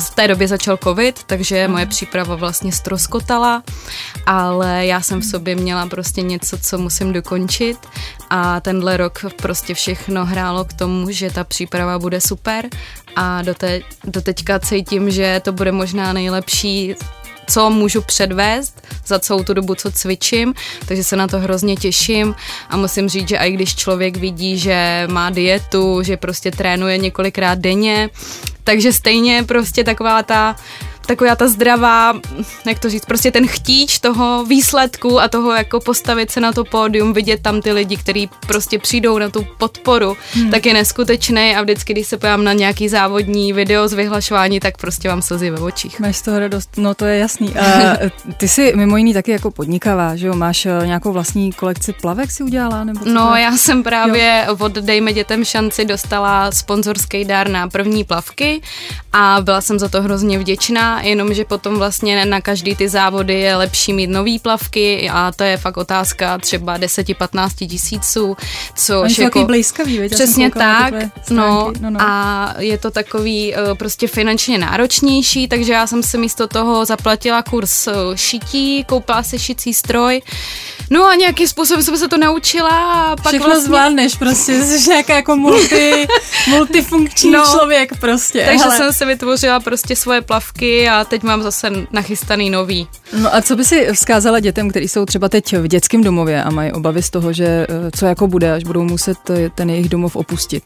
v 0.00 0.14
té 0.14 0.28
době 0.28 0.48
začal 0.48 0.76
covid, 0.76 1.24
takže 1.24 1.68
moje 1.68 1.86
příprava 1.86 2.36
vlastně 2.36 2.72
stroskotala, 2.72 3.62
ale 4.26 4.86
já 4.86 5.00
jsem 5.00 5.20
v 5.20 5.24
sobě 5.24 5.56
měla 5.56 5.86
prostě 5.86 6.22
něco, 6.22 6.58
co 6.58 6.78
musím 6.78 7.12
dokončit 7.12 7.78
a 8.30 8.60
tenhle 8.60 8.96
rok 8.96 9.24
prostě 9.36 9.74
všechno 9.74 10.26
hrálo 10.26 10.64
k 10.64 10.72
tomu, 10.72 11.10
že 11.10 11.30
ta 11.30 11.44
příprava 11.44 11.98
bude 11.98 12.20
super 12.20 12.68
a 13.16 13.42
do, 13.42 13.54
te, 13.54 13.80
do 14.04 14.22
teďka 14.22 14.58
cítím, 14.58 15.10
že 15.10 15.40
to 15.44 15.52
bude 15.52 15.72
možná 15.72 16.12
nejlepší 16.12 16.94
co 17.48 17.70
můžu 17.70 18.02
předvést 18.02 18.86
za 19.06 19.18
celou 19.18 19.44
tu 19.44 19.54
dobu, 19.54 19.74
co 19.74 19.90
cvičím, 19.90 20.54
takže 20.86 21.04
se 21.04 21.16
na 21.16 21.26
to 21.26 21.38
hrozně 21.38 21.76
těším. 21.76 22.34
A 22.70 22.76
musím 22.76 23.08
říct, 23.08 23.28
že 23.28 23.36
i 23.36 23.52
když 23.52 23.76
člověk 23.76 24.16
vidí, 24.16 24.58
že 24.58 25.06
má 25.10 25.30
dietu, 25.30 26.02
že 26.02 26.16
prostě 26.16 26.50
trénuje 26.50 26.98
několikrát 26.98 27.58
denně, 27.58 28.10
takže 28.64 28.92
stejně 28.92 29.42
prostě 29.42 29.84
taková 29.84 30.22
ta 30.22 30.56
taková 31.08 31.36
ta 31.36 31.48
zdravá, 31.48 32.14
jak 32.66 32.78
to 32.78 32.90
říct, 32.90 33.04
prostě 33.06 33.30
ten 33.30 33.46
chtíč 33.46 33.98
toho 33.98 34.44
výsledku 34.44 35.20
a 35.20 35.28
toho 35.28 35.52
jako 35.52 35.80
postavit 35.80 36.30
se 36.30 36.40
na 36.40 36.52
to 36.52 36.64
pódium, 36.64 37.12
vidět 37.12 37.42
tam 37.42 37.60
ty 37.60 37.72
lidi, 37.72 37.96
kteří 37.96 38.30
prostě 38.46 38.78
přijdou 38.78 39.18
na 39.18 39.28
tu 39.28 39.46
podporu, 39.58 40.16
hmm. 40.32 40.50
tak 40.50 40.66
je 40.66 40.74
neskutečný 40.74 41.56
a 41.56 41.62
vždycky, 41.62 41.92
když 41.92 42.06
se 42.06 42.16
pojám 42.16 42.44
na 42.44 42.52
nějaký 42.52 42.88
závodní 42.88 43.52
video 43.52 43.88
z 43.88 43.92
vyhlašování, 43.92 44.60
tak 44.60 44.76
prostě 44.76 45.08
vám 45.08 45.22
slzy 45.22 45.50
ve 45.50 45.60
očích. 45.60 46.00
Máš 46.00 46.16
z 46.16 46.22
toho 46.22 46.38
radost, 46.38 46.70
no 46.76 46.94
to 46.94 47.04
je 47.04 47.18
jasný. 47.18 47.54
A 47.56 47.96
ty 48.36 48.48
jsi 48.48 48.72
mimo 48.76 48.96
jiný 48.96 49.14
taky 49.14 49.30
jako 49.30 49.50
podnikavá, 49.50 50.16
že 50.16 50.26
jo? 50.26 50.34
Máš 50.34 50.66
eh, 50.66 50.86
nějakou 50.86 51.12
vlastní 51.12 51.52
kolekci 51.52 51.92
plavek 51.92 52.30
si 52.30 52.42
udělala? 52.42 52.84
Nebo 52.84 53.00
no, 53.04 53.36
já 53.36 53.56
jsem 53.56 53.82
právě 53.82 54.44
jo. 54.48 54.56
od 54.60 54.72
Dejme 54.72 55.12
dětem 55.12 55.44
šanci 55.44 55.84
dostala 55.84 56.50
sponzorský 56.50 57.24
dár 57.24 57.48
na 57.48 57.68
první 57.68 58.04
plavky 58.04 58.60
a 59.12 59.38
byla 59.40 59.60
jsem 59.60 59.78
za 59.78 59.88
to 59.88 60.02
hrozně 60.02 60.38
vděčná 60.38 60.97
jenomže 61.02 61.44
potom 61.44 61.76
vlastně 61.76 62.24
na 62.24 62.40
každý 62.40 62.76
ty 62.76 62.88
závody 62.88 63.34
je 63.34 63.56
lepší 63.56 63.92
mít 63.92 64.10
nový 64.10 64.38
plavky 64.38 65.10
a 65.12 65.32
to 65.36 65.44
je 65.44 65.56
fakt 65.56 65.76
otázka 65.76 66.38
třeba 66.38 66.78
10-15 66.78 67.68
tisíců, 67.68 68.36
což 68.74 69.18
jako... 69.18 69.44
blízkavý, 69.44 69.98
veď? 69.98 70.12
Přesně 70.12 70.50
tak, 70.50 70.94
no, 71.30 71.72
no, 71.80 71.90
no, 71.90 72.00
a 72.02 72.54
je 72.58 72.78
to 72.78 72.90
takový 72.90 73.54
uh, 73.54 73.74
prostě 73.74 74.08
finančně 74.08 74.58
náročnější, 74.58 75.48
takže 75.48 75.72
já 75.72 75.86
jsem 75.86 76.02
si 76.02 76.18
místo 76.18 76.48
toho 76.48 76.84
zaplatila 76.84 77.42
kurz 77.42 77.86
uh, 77.86 77.94
šití, 78.14 78.84
koupila 78.84 79.22
si 79.22 79.38
šicí 79.38 79.74
stroj, 79.74 80.22
No 80.90 81.04
a 81.04 81.14
nějakým 81.14 81.48
způsobem 81.48 81.82
jsem 81.82 81.96
se 81.96 82.08
to 82.08 82.16
naučila 82.16 82.92
a 82.92 83.16
pak 83.16 83.26
Všechno 83.26 83.46
vlastně... 83.46 83.64
zvládneš 83.64 84.14
prostě, 84.14 84.64
jsi 84.64 84.88
nějaká 84.88 85.14
jako 85.14 85.36
multi, 85.36 86.08
multifunkční 86.48 87.30
no, 87.30 87.44
člověk 87.50 87.98
prostě. 88.00 88.44
Takže 88.46 88.64
hele. 88.64 88.76
jsem 88.76 88.92
si 88.92 89.04
vytvořila 89.04 89.60
prostě 89.60 89.96
svoje 89.96 90.20
plavky 90.20 90.77
a 90.86 91.04
teď 91.04 91.22
mám 91.22 91.42
zase 91.42 91.70
nachystaný 91.92 92.50
nový. 92.50 92.88
No 93.22 93.34
a 93.34 93.42
co 93.42 93.56
by 93.56 93.64
si 93.64 93.88
vzkázala 93.92 94.40
dětem, 94.40 94.70
kteří 94.70 94.88
jsou 94.88 95.06
třeba 95.06 95.28
teď 95.28 95.56
v 95.56 95.68
dětském 95.68 96.04
domově 96.04 96.42
a 96.42 96.50
mají 96.50 96.72
obavy 96.72 97.02
z 97.02 97.10
toho, 97.10 97.32
že 97.32 97.46
eh, 97.46 97.90
co 97.98 98.06
jako 98.06 98.26
bude, 98.26 98.52
až 98.52 98.64
budou 98.64 98.84
muset 98.84 99.30
eh, 99.30 99.50
ten 99.54 99.70
jejich 99.70 99.88
domov 99.88 100.16
opustit? 100.16 100.64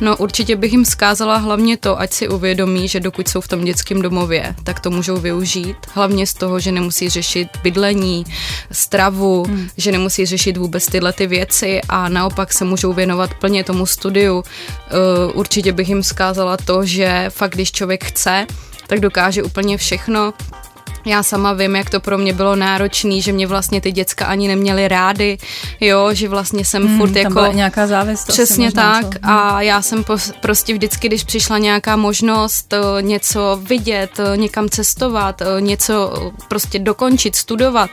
No 0.00 0.16
určitě 0.16 0.56
bych 0.56 0.72
jim 0.72 0.84
zkázala 0.84 1.36
hlavně 1.36 1.76
to, 1.76 2.00
ať 2.00 2.12
si 2.12 2.28
uvědomí, 2.28 2.88
že 2.88 3.00
dokud 3.00 3.28
jsou 3.28 3.40
v 3.40 3.48
tom 3.48 3.64
dětském 3.64 4.02
domově, 4.02 4.54
tak 4.64 4.80
to 4.80 4.90
můžou 4.90 5.16
využít. 5.16 5.76
Hlavně 5.94 6.26
z 6.26 6.34
toho, 6.34 6.60
že 6.60 6.72
nemusí 6.72 7.08
řešit 7.08 7.48
bydlení, 7.62 8.24
stravu, 8.72 9.44
hmm. 9.44 9.68
že 9.76 9.92
nemusí 9.92 10.26
řešit 10.26 10.56
vůbec 10.56 10.86
tyhle 10.86 11.12
ty 11.12 11.26
věci 11.26 11.80
a 11.88 12.08
naopak 12.08 12.52
se 12.52 12.64
můžou 12.64 12.92
věnovat 12.92 13.34
plně 13.34 13.64
tomu 13.64 13.86
studiu. 13.86 14.36
Uh, 14.36 14.42
určitě 15.38 15.72
bych 15.72 15.88
jim 15.88 16.02
zkázala 16.02 16.56
to, 16.56 16.84
že 16.84 17.26
fakt, 17.28 17.54
když 17.54 17.72
člověk 17.72 18.04
chce, 18.04 18.46
tak 18.86 19.00
dokáže 19.00 19.42
úplně 19.42 19.78
všechno 19.78 20.34
já 21.06 21.22
sama 21.22 21.52
vím, 21.52 21.76
jak 21.76 21.90
to 21.90 22.00
pro 22.00 22.18
mě 22.18 22.32
bylo 22.32 22.56
náročné, 22.56 23.20
že 23.20 23.32
mě 23.32 23.46
vlastně 23.46 23.80
ty 23.80 23.92
děcka 23.92 24.26
ani 24.26 24.48
neměly 24.48 24.88
rády, 24.88 25.38
jo, 25.80 26.08
že 26.14 26.28
vlastně 26.28 26.64
jsem 26.64 26.86
hmm, 26.86 26.98
furt 26.98 27.16
jako... 27.16 27.46
nějaká 27.52 27.86
závislost. 27.86 28.28
Přesně 28.28 28.72
tak 28.72 29.02
co? 29.02 29.18
a 29.22 29.62
já 29.62 29.82
jsem 29.82 30.04
po, 30.04 30.16
prostě 30.40 30.74
vždycky, 30.74 31.08
když 31.08 31.24
přišla 31.24 31.58
nějaká 31.58 31.96
možnost 31.96 32.72
uh, 32.72 33.02
něco 33.02 33.60
vidět, 33.62 34.10
uh, 34.18 34.36
někam 34.36 34.68
cestovat, 34.68 35.40
uh, 35.40 35.60
něco 35.60 36.12
prostě 36.48 36.78
dokončit, 36.78 37.36
studovat, 37.36 37.90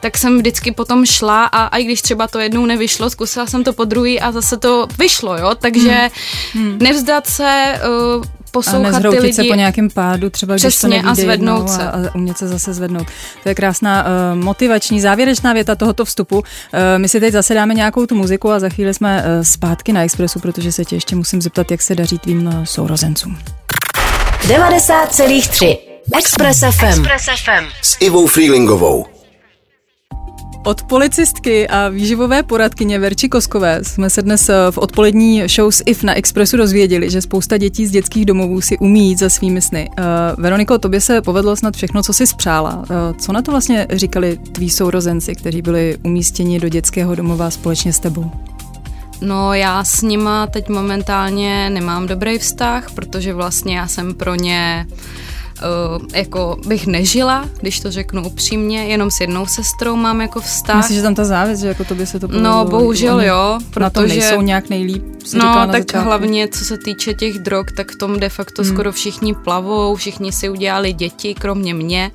tak 0.00 0.18
jsem 0.18 0.38
vždycky 0.38 0.72
potom 0.72 1.06
šla 1.06 1.44
a, 1.44 1.64
a 1.64 1.76
i 1.76 1.84
když 1.84 2.02
třeba 2.02 2.28
to 2.28 2.38
jednou 2.38 2.66
nevyšlo, 2.66 3.10
zkusila 3.10 3.46
jsem 3.46 3.64
to 3.64 3.72
po 3.72 3.84
druhý 3.84 4.20
a 4.20 4.32
zase 4.32 4.56
to 4.56 4.86
vyšlo, 4.98 5.36
jo, 5.36 5.54
takže 5.54 6.10
hmm. 6.52 6.64
Hmm. 6.64 6.78
nevzdat 6.78 7.26
se, 7.26 7.80
poslouchat 8.54 9.04
a 9.04 9.10
ty 9.10 9.18
lidi. 9.18 9.32
se 9.32 9.44
po 9.44 9.54
nějakém 9.54 9.90
pádu, 9.90 10.30
třeba 10.30 10.56
Přesně, 10.56 10.88
když 10.88 11.02
to 11.02 11.08
a 11.08 11.14
zvednout 11.14 11.70
se. 11.70 11.82
A, 11.82 11.88
a 11.88 12.14
umět 12.14 12.38
se 12.38 12.48
zase 12.48 12.74
zvednout. 12.74 13.06
To 13.42 13.48
je 13.48 13.54
krásná 13.54 14.04
uh, 14.04 14.38
motivační 14.42 15.00
závěrečná 15.00 15.52
věta 15.52 15.74
tohoto 15.74 16.04
vstupu. 16.04 16.36
Uh, 16.38 16.42
my 16.96 17.08
si 17.08 17.20
teď 17.20 17.32
zase 17.32 17.54
dáme 17.54 17.74
nějakou 17.74 18.06
tu 18.06 18.14
muziku 18.14 18.50
a 18.50 18.58
za 18.58 18.68
chvíli 18.68 18.94
jsme 18.94 19.22
uh, 19.22 19.42
zpátky 19.42 19.92
na 19.92 20.04
Expressu, 20.04 20.40
protože 20.40 20.72
se 20.72 20.84
tě 20.84 20.96
ještě 20.96 21.16
musím 21.16 21.42
zeptat, 21.42 21.70
jak 21.70 21.82
se 21.82 21.94
daří 21.94 22.18
tvým 22.18 22.46
uh, 22.46 22.64
sourozencům. 22.64 23.38
90,3 24.48 25.78
Express 26.18 26.58
FM. 26.58 26.84
Express 26.84 27.24
FM. 27.44 27.64
S 27.82 27.96
Ivou 28.00 28.26
Freelingovou. 28.26 29.13
Od 30.66 30.82
policistky 30.82 31.68
a 31.68 31.88
výživové 31.88 32.42
poradkyně 32.42 32.98
Verči 32.98 33.28
Koskové 33.28 33.84
jsme 33.84 34.10
se 34.10 34.22
dnes 34.22 34.48
eh, 34.48 34.54
v 34.70 34.78
odpolední 34.78 35.48
show 35.48 35.70
s 35.70 35.82
IF 35.86 36.02
na 36.02 36.14
Expressu 36.14 36.56
dozvěděli, 36.56 37.10
že 37.10 37.22
spousta 37.22 37.58
dětí 37.58 37.86
z 37.86 37.90
dětských 37.90 38.24
domovů 38.24 38.60
si 38.60 38.78
umí 38.78 39.08
jít 39.08 39.18
za 39.18 39.28
svými 39.28 39.62
sny. 39.62 39.90
Uh, 39.98 40.04
Veroniko, 40.42 40.78
tobě 40.78 41.00
se 41.00 41.22
povedlo 41.22 41.56
snad 41.56 41.76
všechno, 41.76 42.02
co 42.02 42.12
si 42.12 42.26
spřála. 42.26 42.76
Uh, 42.76 42.86
co 43.18 43.32
na 43.32 43.42
to 43.42 43.50
vlastně 43.50 43.86
říkali 43.90 44.38
tví 44.52 44.70
sourozenci, 44.70 45.34
kteří 45.34 45.62
byli 45.62 45.96
umístěni 46.02 46.60
do 46.60 46.68
dětského 46.68 47.14
domova 47.14 47.50
společně 47.50 47.92
s 47.92 47.98
tebou? 47.98 48.30
No 49.20 49.54
já 49.54 49.84
s 49.84 50.02
nima 50.02 50.46
teď 50.46 50.68
momentálně 50.68 51.70
nemám 51.70 52.06
dobrý 52.06 52.38
vztah, 52.38 52.90
protože 52.90 53.32
vlastně 53.32 53.76
já 53.76 53.88
jsem 53.88 54.14
pro 54.14 54.34
ně 54.34 54.86
uh, 55.62 56.06
jako 56.14 56.56
bych 56.66 56.86
nežila, 56.86 57.48
když 57.60 57.80
to 57.80 57.90
řeknu 57.90 58.26
upřímně, 58.26 58.84
jenom 58.84 59.10
s 59.10 59.20
jednou 59.20 59.46
sestrou 59.46 59.96
mám 59.96 60.20
jako 60.20 60.40
vztah. 60.40 60.76
Myslíš, 60.76 60.96
že 60.96 61.02
tam 61.02 61.14
ta 61.14 61.24
závěs, 61.24 61.60
že 61.60 61.68
jako 61.68 61.84
to 61.84 61.94
by 61.94 62.06
se 62.06 62.20
to? 62.20 62.28
No, 62.28 62.64
bohužel 62.64 63.20
jo, 63.20 63.58
protože... 63.70 63.82
Na 63.82 63.90
tom 63.90 64.06
nejsou 64.06 64.40
nějak 64.40 64.70
nejlíp, 64.70 65.14
No, 65.32 65.54
tak 65.54 65.82
začátku. 65.82 66.08
hlavně 66.08 66.48
co 66.48 66.64
se 66.64 66.78
týče 66.78 67.14
těch 67.14 67.38
drog, 67.38 67.66
tak 67.76 67.92
v 67.92 67.98
tom 67.98 68.20
de 68.20 68.28
facto 68.28 68.62
hmm. 68.62 68.72
skoro 68.72 68.92
všichni 68.92 69.34
plavou, 69.34 69.96
všichni 69.96 70.32
si 70.32 70.48
udělali 70.48 70.92
děti, 70.92 71.34
kromě 71.34 71.74
mě. 71.74 72.10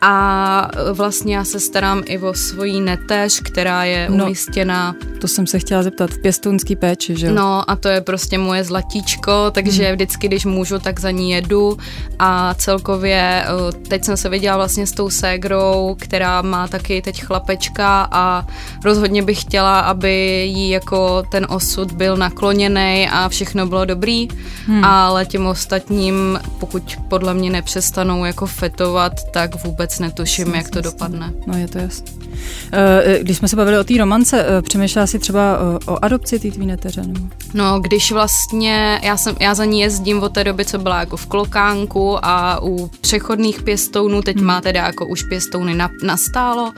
A 0.00 0.70
vlastně 0.92 1.36
já 1.36 1.44
se 1.44 1.60
starám 1.60 2.02
i 2.06 2.18
o 2.18 2.34
svoji 2.34 2.80
neteř, 2.80 3.40
která 3.40 3.84
je 3.84 4.06
no, 4.10 4.24
umístěna... 4.24 4.94
To 5.20 5.28
jsem 5.28 5.46
se 5.46 5.58
chtěla 5.58 5.82
zeptat, 5.82 6.10
v 6.10 6.22
pěstounský 6.22 6.76
péči, 6.76 7.16
že 7.16 7.32
No 7.32 7.70
a 7.70 7.76
to 7.76 7.88
je 7.88 8.00
prostě 8.00 8.38
moje 8.38 8.64
zlatíčko, 8.64 9.50
takže 9.50 9.84
hmm. 9.84 9.92
vždycky, 9.92 10.28
když 10.28 10.44
můžu, 10.44 10.78
tak 10.78 11.00
za 11.00 11.10
ní 11.10 11.30
jedu 11.30 11.76
a 12.18 12.54
celkově 12.66 13.44
eh, 13.46 13.72
teď 13.88 14.04
jsem 14.04 14.16
se 14.16 14.28
viděla 14.28 14.56
vlastně 14.56 14.86
s 14.86 14.92
tou 14.92 15.10
ségrou, 15.10 15.96
která 16.00 16.42
má 16.42 16.68
taky 16.68 17.02
teď 17.02 17.22
chlapečka 17.22 18.08
a 18.10 18.46
rozhodně 18.84 19.22
bych 19.22 19.40
chtěla, 19.40 19.80
aby 19.80 20.44
jí 20.54 20.70
jako 20.70 21.22
ten 21.30 21.46
osud 21.50 21.92
byl 21.92 22.16
nakloněný 22.16 23.08
a 23.12 23.28
všechno 23.28 23.66
bylo 23.66 23.84
dobrý, 23.84 24.28
hmm. 24.66 24.84
ale 24.84 25.26
těm 25.26 25.46
ostatním, 25.46 26.40
pokud 26.58 26.96
podle 27.08 27.34
mě 27.34 27.50
nepřestanou 27.50 28.24
jako 28.24 28.46
fetovat, 28.46 29.12
tak 29.30 29.64
vůbec 29.64 29.98
netuším, 29.98 30.54
jak 30.54 30.70
to 30.70 30.80
dopadne. 30.80 31.32
No 31.46 31.58
je 31.58 31.68
to 31.68 31.78
jasné. 31.78 32.16
Eh, 32.72 33.18
když 33.22 33.36
jsme 33.36 33.48
se 33.48 33.56
bavili 33.56 33.78
o 33.78 33.84
té 33.84 33.94
romance, 33.98 34.44
eh, 34.48 34.62
přemýšlela 34.62 35.06
si 35.06 35.18
třeba 35.18 35.58
o 35.86 36.04
adopci 36.04 36.38
té 36.38 36.50
tvý 36.50 36.66
neteře? 36.66 37.02
Nebo? 37.02 37.26
No, 37.54 37.80
když 37.80 38.12
vlastně, 38.12 39.00
já, 39.02 39.16
jsem, 39.16 39.36
já 39.40 39.54
za 39.54 39.64
ní 39.64 39.80
jezdím 39.80 40.22
od 40.22 40.32
té 40.32 40.44
doby, 40.44 40.64
co 40.64 40.78
byla 40.78 41.00
jako 41.00 41.16
v 41.16 41.26
Klokánku 41.26 42.18
a 42.22 42.55
u 42.62 42.90
přechodných 43.00 43.62
pěstounů, 43.62 44.22
teď 44.22 44.36
hmm. 44.36 44.46
má 44.46 44.60
teda 44.60 44.86
jako 44.86 45.06
už 45.06 45.22
pěstouny 45.22 45.74
na, 45.74 45.90
nastálo 46.02 46.72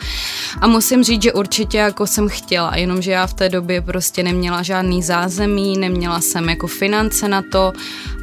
a 0.61 0.67
musím 0.67 1.05
říct, 1.05 1.23
že 1.23 1.33
určitě 1.33 1.79
jako 1.79 2.07
jsem 2.07 2.29
chtěla, 2.29 2.77
jenomže 2.77 3.11
já 3.11 3.27
v 3.27 3.35
té 3.35 3.49
době 3.49 3.81
prostě 3.81 4.23
neměla 4.23 4.63
žádný 4.63 5.03
zázemí, 5.03 5.79
neměla 5.79 6.21
jsem 6.21 6.49
jako 6.49 6.67
finance 6.67 7.29
na 7.29 7.43
to 7.43 7.73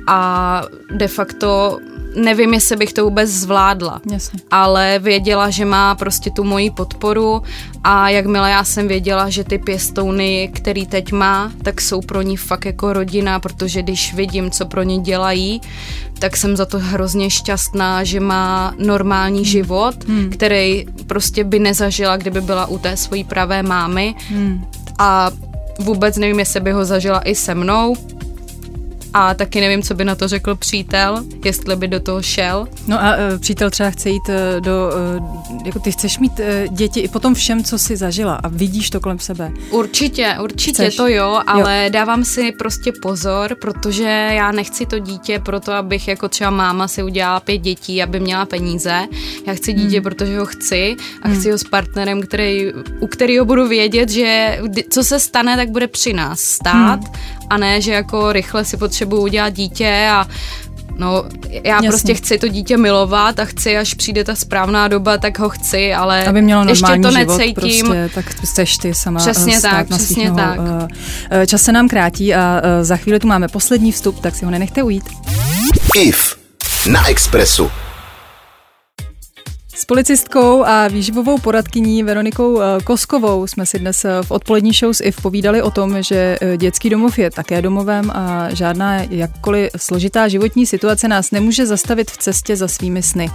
a 0.08 0.62
de 0.92 1.08
facto 1.08 1.80
nevím, 2.16 2.54
jestli 2.54 2.76
bych 2.76 2.94
to 2.94 3.04
vůbec 3.04 3.30
zvládla, 3.30 4.02
Jasně. 4.12 4.40
ale 4.52 5.00
věděla, 5.00 5.50
že 5.50 5.66
má 5.66 5.96
prostě 5.96 6.32
tu 6.32 6.44
moji 6.44 6.72
podporu 6.72 7.44
a 7.84 8.10
jakmile 8.10 8.52
já 8.52 8.64
jsem 8.64 8.88
věděla, 8.88 9.30
že 9.30 9.44
ty 9.44 9.58
pěstouny, 9.58 10.52
který 10.54 10.86
teď 10.86 11.12
má, 11.12 11.52
tak 11.64 11.82
jsou 11.82 12.02
pro 12.02 12.22
ní 12.22 12.38
fakt 12.38 12.66
jako 12.66 12.94
rodina, 12.94 13.40
protože 13.40 13.82
když 13.82 14.14
vidím, 14.14 14.52
co 14.52 14.66
pro 14.66 14.84
ně 14.84 14.98
dělají, 14.98 15.62
tak 16.20 16.38
jsem 16.38 16.58
za 16.58 16.66
to 16.66 16.80
hrozně 16.80 17.30
šťastná, 17.30 18.04
že 18.04 18.20
má 18.20 18.74
normální 18.78 19.40
hmm. 19.40 19.46
život, 19.46 20.04
hmm. 20.08 20.30
který 20.30 20.86
prostě 21.08 21.44
by 21.44 21.60
nezažila, 21.60 22.18
kdyby 22.18 22.42
byla 22.42 22.66
u 22.66 22.78
té 22.78 22.98
svojí 22.98 23.24
pravé 23.24 23.64
mámy 23.64 24.16
hmm. 24.30 24.66
a 25.00 25.32
vůbec 25.80 26.18
nevím, 26.18 26.40
jestli 26.40 26.60
by 26.60 26.72
ho 26.72 26.86
zažila 26.86 27.20
i 27.20 27.36
se 27.36 27.56
mnou, 27.56 27.96
a 29.18 29.34
taky 29.34 29.62
nevím, 29.62 29.82
co 29.82 29.94
by 29.94 30.06
na 30.06 30.16
to 30.16 30.28
řekl 30.28 30.56
přítel, 30.56 31.24
jestli 31.46 31.76
by 31.76 31.88
do 31.88 32.00
toho 32.00 32.22
šel. 32.22 32.68
No 32.88 33.04
a 33.04 33.16
uh, 33.16 33.40
přítel 33.40 33.70
třeba 33.70 33.90
chce 33.90 34.10
jít 34.10 34.30
uh, 34.30 34.62
do, 34.62 34.92
uh, 35.20 35.66
jako 35.66 35.80
ty 35.80 35.92
chceš 35.92 36.20
mít 36.20 36.40
uh, 36.40 36.76
děti 36.76 37.00
i 37.00 37.08
potom 37.08 37.34
všem, 37.34 37.64
co 37.64 37.78
jsi 37.78 37.98
zažila 37.98 38.36
a 38.36 38.48
vidíš 38.48 38.90
to 38.90 39.00
kolem 39.00 39.20
sebe. 39.20 39.52
Určitě, 39.70 40.36
určitě 40.42 40.84
chceš. 40.84 40.96
to 40.96 41.08
jo, 41.08 41.42
ale 41.48 41.84
jo. 41.84 41.90
dávám 41.90 42.24
si 42.24 42.52
prostě 42.52 42.92
pozor, 43.02 43.56
protože 43.62 44.30
já 44.32 44.52
nechci 44.52 44.86
to 44.86 45.00
dítě 45.00 45.40
proto, 45.40 45.72
abych 45.72 46.08
jako 46.08 46.30
třeba 46.30 46.50
máma 46.50 46.88
si 46.88 47.04
udělala 47.04 47.40
pět 47.40 47.58
dětí, 47.58 48.04
aby 48.04 48.20
měla 48.20 48.46
peníze. 48.46 49.08
Já 49.48 49.54
chci 49.54 49.74
dítě, 49.74 49.96
hmm. 49.96 50.04
protože 50.04 50.40
ho 50.40 50.46
chci 50.46 50.96
a 51.22 51.28
hmm. 51.28 51.38
chci 51.38 51.52
ho 51.52 51.58
s 51.58 51.64
partnerem, 51.64 52.22
který, 52.22 52.74
u 53.00 53.08
kterého 53.08 53.46
budu 53.46 53.68
vědět, 53.68 54.10
že 54.10 54.60
co 54.90 55.04
se 55.04 55.20
stane, 55.20 55.56
tak 55.56 55.70
bude 55.70 55.88
při 55.88 56.14
nás 56.14 56.40
stát 56.40 57.00
hmm. 57.04 57.14
a 57.50 57.58
ne, 57.58 57.82
že 57.82 57.92
jako 57.92 58.32
rychle 58.32 58.66
si 58.66 58.78
potřebuji 58.78 59.05
potřebuju 59.06 59.22
udělat 59.22 59.50
dítě 59.50 60.10
a 60.12 60.28
No, 60.98 61.24
já 61.64 61.76
Jasně. 61.76 61.90
prostě 61.90 62.14
chci 62.14 62.38
to 62.38 62.48
dítě 62.48 62.78
milovat 62.78 63.40
a 63.40 63.46
chci, 63.46 63.78
až 63.78 63.94
přijde 63.94 64.24
ta 64.24 64.36
správná 64.36 64.88
doba, 64.88 65.18
tak 65.18 65.40
ho 65.40 65.50
chci, 65.50 65.94
ale 65.94 66.26
Aby 66.26 66.42
mělo 66.42 66.66
ještě 66.70 67.00
to 67.02 67.12
život 67.12 67.38
necítím. 67.38 67.86
Prostě, 67.86 68.10
tak 68.16 68.26
chceš 68.26 68.78
ty 68.78 68.94
sama 68.94 69.20
Přesně 69.20 69.62
tak, 69.62 69.88
přesně 69.88 70.32
tak. 70.32 70.60
Eh, 71.32 71.48
čas 71.48 71.62
se 71.62 71.72
nám 71.72 71.88
krátí 71.88 72.36
a 72.36 72.62
eh, 72.64 72.84
za 72.84 72.98
chvíli 72.98 73.20
tu 73.20 73.28
máme 73.28 73.48
poslední 73.48 73.92
vstup, 73.92 74.20
tak 74.20 74.36
si 74.36 74.46
ho 74.46 74.52
nenechte 74.52 74.84
ujít. 74.84 75.04
IF 75.96 76.36
na 76.90 77.08
Expressu. 77.08 77.72
S 79.78 79.86
policistkou 79.86 80.64
a 80.64 80.88
výživovou 80.88 81.38
poradkyní 81.38 82.04
Veronikou 82.04 82.62
eh, 82.62 82.66
Koskovou 82.84 83.48
jsme 83.48 83.66
si 83.66 83.80
dnes 83.80 84.06
eh, 84.06 84.24
v 84.24 84.32
odpolední 84.32 84.72
show 84.72 84.94
s 84.94 85.04
IF 85.04 85.22
povídali 85.22 85.62
o 85.62 85.72
tom, 85.72 86.04
že 86.04 86.38
eh, 86.42 86.58
dětský 86.58 86.90
domov 86.90 87.20
je 87.20 87.32
také 87.32 87.62
domovem 87.62 88.12
a 88.12 88.48
žádná 88.54 89.02
jakkoliv 89.10 89.70
složitá 89.78 90.28
životní 90.28 90.66
situace 90.66 91.08
nás 91.08 91.32
nemůže 91.32 91.66
zastavit 91.66 92.12
v 92.12 92.18
cestě 92.18 92.56
za 92.56 92.68
svými 92.68 93.04
sny. 93.04 93.30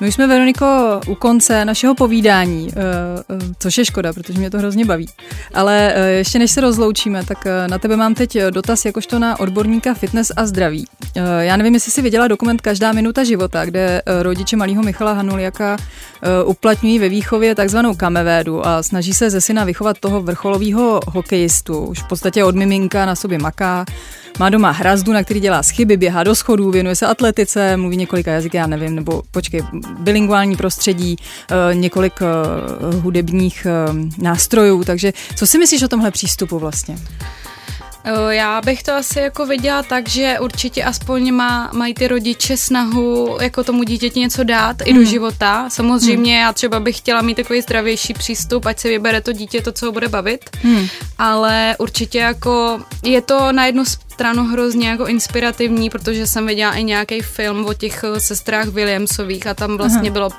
My 0.00 0.08
už 0.08 0.14
jsme, 0.14 0.26
Veroniko, 0.26 1.00
u 1.06 1.14
konce 1.14 1.64
našeho 1.64 1.94
povídání, 1.94 2.68
eh, 2.70 2.80
eh, 3.30 3.54
což 3.58 3.78
je 3.78 3.84
škoda, 3.84 4.12
protože 4.12 4.38
mě 4.38 4.50
to 4.50 4.58
hrozně 4.58 4.84
baví. 4.84 5.08
Ale 5.54 5.92
eh, 5.94 6.10
ještě 6.10 6.38
než 6.38 6.50
se 6.50 6.60
rozloučíme, 6.60 7.24
tak 7.24 7.44
na 7.66 7.78
tebe 7.78 7.96
mám 7.96 8.14
teď 8.14 8.38
dotaz 8.50 8.84
jakožto 8.84 9.18
na 9.18 9.40
odborníka 9.40 9.94
fitness 9.94 10.32
a 10.36 10.46
zdraví. 10.46 10.84
Já 11.40 11.56
nevím, 11.56 11.74
jestli 11.74 11.92
jsi 11.92 12.02
viděla 12.02 12.28
dokument 12.28 12.60
Každá 12.60 12.92
minuta 12.92 13.24
života, 13.24 13.64
kde 13.64 14.02
rodiče 14.22 14.56
malého 14.56 14.82
Michala 14.82 15.12
Hanuliaka 15.12 15.76
uplatňují 16.44 16.98
ve 16.98 17.08
výchově 17.08 17.54
takzvanou 17.54 17.94
kamevédu 17.94 18.66
a 18.66 18.82
snaží 18.82 19.14
se 19.14 19.30
ze 19.30 19.40
syna 19.40 19.64
vychovat 19.64 19.98
toho 19.98 20.22
vrcholového 20.22 21.00
hokejistu. 21.06 21.84
Už 21.84 22.02
v 22.02 22.08
podstatě 22.08 22.44
od 22.44 22.56
miminka 22.56 23.06
na 23.06 23.14
sobě 23.14 23.38
maká, 23.38 23.84
má 24.38 24.48
doma 24.48 24.70
hrazdu, 24.70 25.12
na 25.12 25.24
který 25.24 25.40
dělá 25.40 25.62
schyby, 25.62 25.96
běhá 25.96 26.22
do 26.22 26.34
schodů, 26.34 26.70
věnuje 26.70 26.96
se 26.96 27.06
atletice, 27.06 27.76
mluví 27.76 27.96
několika 27.96 28.32
jazyky, 28.32 28.56
já 28.56 28.66
nevím, 28.66 28.94
nebo 28.94 29.22
počkej, 29.30 29.62
bilinguální 29.98 30.56
prostředí, 30.56 31.16
eh, 31.50 31.74
několik 31.74 32.12
eh, 32.22 32.96
hudebních 32.96 33.66
eh, 33.66 33.72
nástrojů. 34.22 34.84
Takže 34.84 35.12
co 35.36 35.46
si 35.46 35.58
myslíš 35.58 35.82
o 35.82 35.88
tomhle 35.88 36.10
přístupu 36.10 36.58
vlastně? 36.58 36.96
Já 38.30 38.60
bych 38.60 38.82
to 38.82 38.92
asi 38.92 39.18
jako 39.18 39.46
viděla 39.46 39.82
tak, 39.82 40.08
že 40.08 40.38
určitě 40.40 40.84
aspoň 40.84 41.32
má, 41.32 41.70
mají 41.72 41.94
ty 41.94 42.08
rodiče 42.08 42.56
snahu 42.56 43.38
jako 43.40 43.64
tomu 43.64 43.82
dítěti 43.82 44.20
něco 44.20 44.44
dát 44.44 44.76
mm. 44.80 44.86
i 44.86 44.92
do 44.92 45.00
hmm. 45.00 45.08
života. 45.08 45.70
Samozřejmě 45.70 46.32
mm. 46.32 46.40
já 46.40 46.52
třeba 46.52 46.80
bych 46.80 46.98
chtěla 46.98 47.22
mít 47.22 47.34
takový 47.34 47.60
zdravější 47.60 48.14
přístup, 48.14 48.66
ať 48.66 48.78
se 48.78 48.88
vybere 48.88 49.20
to 49.20 49.32
dítě 49.32 49.62
to, 49.62 49.72
co 49.72 49.86
ho 49.86 49.92
bude 49.92 50.08
bavit, 50.08 50.50
mm. 50.64 50.86
ale 51.18 51.76
určitě 51.78 52.18
jako 52.18 52.80
je 53.02 53.20
to 53.20 53.52
na 53.52 53.66
jednu 53.66 53.84
stranu 53.84 54.44
hrozně 54.44 54.88
jako 54.88 55.06
inspirativní, 55.06 55.90
protože 55.90 56.26
jsem 56.26 56.46
viděla 56.46 56.72
i 56.72 56.84
nějaký 56.84 57.20
film 57.20 57.66
o 57.66 57.74
těch 57.74 58.04
sestrách 58.18 58.68
Williamsových 58.68 59.46
a 59.46 59.54
tam 59.54 59.76
vlastně 59.76 60.00
Aha. 60.00 60.10
bylo 60.10 60.30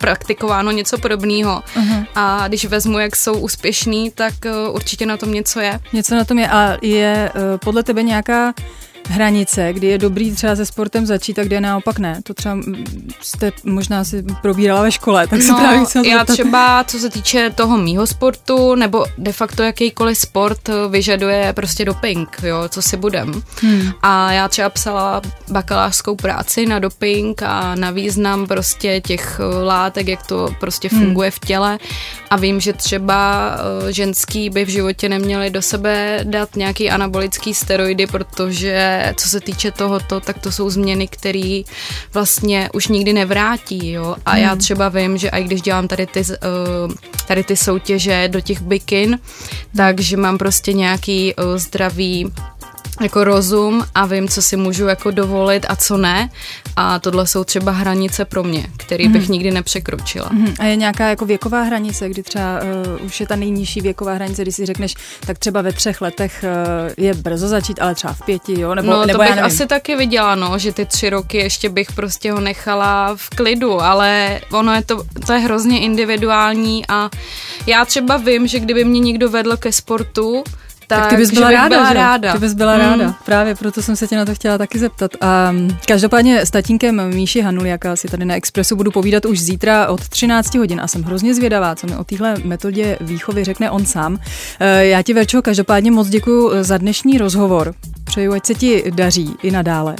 praktikováno 0.00 0.70
něco 0.70 0.98
podobného. 0.98 1.62
Uh-huh. 1.76 2.06
A 2.14 2.48
když 2.48 2.64
vezmu, 2.64 2.98
jak 2.98 3.16
jsou 3.16 3.38
úspěšní, 3.38 4.10
tak 4.10 4.34
uh, 4.44 4.74
určitě 4.74 5.06
na 5.06 5.16
tom 5.16 5.32
něco 5.32 5.60
je. 5.60 5.80
Něco 5.92 6.14
na 6.14 6.24
tom 6.24 6.38
je. 6.38 6.48
A 6.48 6.76
je 6.82 7.32
uh, 7.34 7.58
podle 7.58 7.82
tebe 7.82 8.02
nějaká 8.02 8.54
hranice, 9.10 9.72
kdy 9.72 9.86
je 9.86 9.98
dobrý 9.98 10.34
třeba 10.34 10.56
se 10.56 10.66
sportem 10.66 11.06
začít 11.06 11.38
a 11.38 11.44
kde 11.44 11.60
naopak 11.60 11.98
ne. 11.98 12.20
To 12.22 12.34
třeba 12.34 12.58
jste 13.20 13.52
možná 13.64 14.04
si 14.04 14.24
probírala 14.42 14.82
ve 14.82 14.92
škole, 14.92 15.26
tak 15.26 15.42
se 15.42 15.52
no, 15.52 15.58
právě 15.58 15.84
chci 15.84 16.08
Já 16.08 16.24
třeba, 16.24 16.84
co 16.84 16.98
se 16.98 17.10
týče 17.10 17.50
toho 17.54 17.76
mýho 17.78 18.06
sportu, 18.06 18.74
nebo 18.74 19.04
de 19.18 19.32
facto 19.32 19.62
jakýkoliv 19.62 20.18
sport 20.18 20.68
eh, 20.68 20.72
vyžaduje 20.88 21.52
prostě 21.52 21.84
doping, 21.84 22.36
jo, 22.42 22.68
co 22.68 22.82
si 22.82 22.96
budem. 22.96 23.42
Hmm. 23.60 23.90
A 24.02 24.32
já 24.32 24.48
třeba 24.48 24.70
psala 24.70 25.22
bakalářskou 25.50 26.16
práci 26.16 26.66
na 26.66 26.78
doping 26.78 27.42
a 27.42 27.74
na 27.74 27.90
význam 27.90 28.46
prostě 28.46 29.00
těch 29.00 29.40
eh, 29.40 29.64
látek, 29.64 30.08
jak 30.08 30.26
to 30.26 30.54
prostě 30.60 30.88
hmm. 30.92 31.00
funguje 31.00 31.30
hmm. 31.30 31.36
v 31.36 31.38
těle 31.38 31.78
a 32.30 32.36
vím, 32.36 32.60
že 32.60 32.72
třeba 32.72 33.50
eh, 33.88 33.92
ženský 33.92 34.50
by 34.50 34.64
v 34.64 34.68
životě 34.68 35.08
neměli 35.08 35.50
do 35.50 35.62
sebe 35.62 36.20
dát 36.24 36.56
nějaký 36.56 36.90
anabolický 36.90 37.54
steroidy, 37.54 38.06
protože 38.06 38.99
co 39.16 39.28
se 39.28 39.40
týče 39.40 39.70
tohoto, 39.70 40.20
tak 40.20 40.38
to 40.38 40.52
jsou 40.52 40.70
změny, 40.70 41.08
které 41.08 41.62
vlastně 42.12 42.70
už 42.74 42.88
nikdy 42.88 43.12
nevrátí, 43.12 43.90
jo. 43.90 44.16
A 44.26 44.30
hmm. 44.30 44.42
já 44.42 44.56
třeba 44.56 44.88
vím, 44.88 45.18
že 45.18 45.28
i 45.28 45.44
když 45.44 45.62
dělám 45.62 45.88
tady 45.88 46.06
ty, 46.06 46.20
uh, 46.20 46.92
tady 47.26 47.44
ty 47.44 47.56
soutěže 47.56 48.28
do 48.28 48.40
těch 48.40 48.60
bikin, 48.60 49.18
takže 49.76 50.16
mám 50.16 50.38
prostě 50.38 50.72
nějaký 50.72 51.34
uh, 51.34 51.56
zdravý 51.56 52.32
jako 53.00 53.24
rozum 53.24 53.84
a 53.94 54.06
vím, 54.06 54.28
co 54.28 54.42
si 54.42 54.56
můžu 54.56 54.86
jako 54.86 55.10
dovolit 55.10 55.66
a 55.68 55.76
co 55.76 55.96
ne. 55.96 56.30
A 56.76 56.98
tohle 56.98 57.26
jsou 57.26 57.44
třeba 57.44 57.72
hranice 57.72 58.24
pro 58.24 58.42
mě, 58.42 58.66
který 58.76 59.08
bych 59.08 59.22
mhm. 59.22 59.32
nikdy 59.32 59.50
nepřekročila. 59.50 60.30
Mm-hmm. 60.30 60.54
A 60.58 60.64
je 60.64 60.76
nějaká 60.76 61.08
jako 61.08 61.26
věková 61.26 61.62
hranice, 61.62 62.08
kdy 62.08 62.22
třeba 62.22 62.60
uh, 62.98 63.06
už 63.06 63.20
je 63.20 63.26
ta 63.26 63.36
nejnižší 63.36 63.80
věková 63.80 64.14
hranice, 64.14 64.42
když 64.42 64.54
si 64.54 64.66
řekneš, 64.66 64.94
tak 65.26 65.38
třeba 65.38 65.62
ve 65.62 65.72
třech 65.72 66.00
letech 66.00 66.44
uh, 66.44 67.04
je 67.04 67.14
brzo 67.14 67.48
začít, 67.48 67.82
ale 67.82 67.94
třeba 67.94 68.12
v 68.12 68.22
pěti, 68.22 68.60
jo? 68.60 68.74
Nebo, 68.74 68.90
no, 68.90 69.06
nebo 69.06 69.18
to 69.18 69.30
bych 69.30 69.42
asi 69.42 69.66
taky 69.66 69.96
viděla, 69.96 70.34
no, 70.34 70.58
že 70.58 70.72
ty 70.72 70.86
tři 70.86 71.10
roky 71.10 71.38
ještě 71.38 71.68
bych 71.68 71.92
prostě 71.92 72.32
ho 72.32 72.40
nechala 72.40 73.16
v 73.16 73.30
klidu, 73.30 73.80
ale 73.82 74.40
ono 74.52 74.74
je 74.74 74.82
to, 74.84 75.02
to 75.26 75.32
je 75.32 75.38
hrozně 75.38 75.80
individuální 75.80 76.86
a 76.88 77.10
já 77.66 77.84
třeba 77.84 78.16
vím, 78.16 78.46
že 78.46 78.60
kdyby 78.60 78.84
mě 78.84 79.00
někdo 79.00 79.28
vedl 79.28 79.56
ke 79.56 79.72
sportu, 79.72 80.44
tak, 80.90 81.00
tak 81.00 81.10
ty 81.10 81.16
bys 81.16 81.30
byla, 81.30 81.50
ráda, 81.50 81.68
byla 81.68 81.88
že? 81.88 81.94
ráda. 81.94 82.32
Ty 82.32 82.38
bys 82.38 82.54
byla 82.54 82.74
mm. 82.74 82.80
ráda. 82.80 83.14
Právě 83.24 83.54
proto 83.54 83.82
jsem 83.82 83.96
se 83.96 84.06
tě 84.06 84.16
na 84.16 84.24
to 84.24 84.34
chtěla 84.34 84.58
taky 84.58 84.78
zeptat. 84.78 85.10
A 85.20 85.52
mm, 85.52 85.76
každopádně 85.86 86.46
s 86.46 86.50
tatínkem 86.50 87.14
Míši 87.14 87.40
Hanuliaka 87.40 87.96
si 87.96 88.08
tady 88.08 88.24
na 88.24 88.34
Expressu 88.34 88.76
budu 88.76 88.90
povídat 88.90 89.24
už 89.24 89.40
zítra 89.40 89.88
od 89.88 90.08
13 90.08 90.54
hodin 90.54 90.80
a 90.80 90.88
jsem 90.88 91.02
hrozně 91.02 91.34
zvědavá, 91.34 91.74
co 91.74 91.86
mi 91.86 91.96
o 91.96 92.04
téhle 92.04 92.34
metodě 92.44 92.98
výchovy 93.00 93.44
řekne 93.44 93.70
on 93.70 93.86
sám. 93.86 94.18
E, 94.60 94.86
já 94.86 95.02
ti, 95.02 95.14
Verčo, 95.14 95.42
každopádně 95.42 95.90
moc 95.90 96.08
děkuji 96.08 96.50
za 96.60 96.78
dnešní 96.78 97.18
rozhovor. 97.18 97.74
Přeju, 98.04 98.32
ať 98.32 98.46
se 98.46 98.54
ti 98.54 98.84
daří 98.94 99.34
i 99.42 99.50
nadále. 99.50 99.96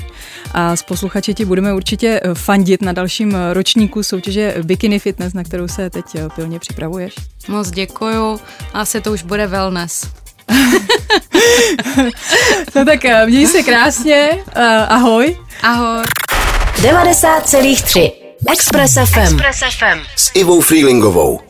A 0.54 0.76
s 0.76 0.82
posluchači 0.82 1.34
ti 1.34 1.44
budeme 1.44 1.74
určitě 1.74 2.20
fandit 2.34 2.82
na 2.82 2.92
dalším 2.92 3.36
ročníku 3.52 4.02
soutěže 4.02 4.54
Bikini 4.62 4.98
Fitness, 4.98 5.34
na 5.34 5.44
kterou 5.44 5.68
se 5.68 5.90
teď 5.90 6.04
pilně 6.34 6.58
připravuješ. 6.58 7.14
Moc 7.48 7.70
děkuju. 7.70 8.40
Asi 8.74 9.00
to 9.00 9.12
už 9.12 9.22
bude 9.22 9.46
wellness. 9.46 10.20
no 12.74 12.84
tak 12.84 13.04
eh, 13.04 13.26
měj 13.26 13.46
se 13.46 13.62
krásně. 13.62 14.28
Uh, 14.56 14.62
ahoj. 14.88 15.36
Ahoj. 15.62 16.02
90,3 16.82 18.12
Express 18.52 18.94
FM. 18.94 19.20
Express 19.20 19.58
FM. 19.58 20.00
S 20.16 20.30
Ivou 20.34 20.60
Freelingovou. 20.60 21.49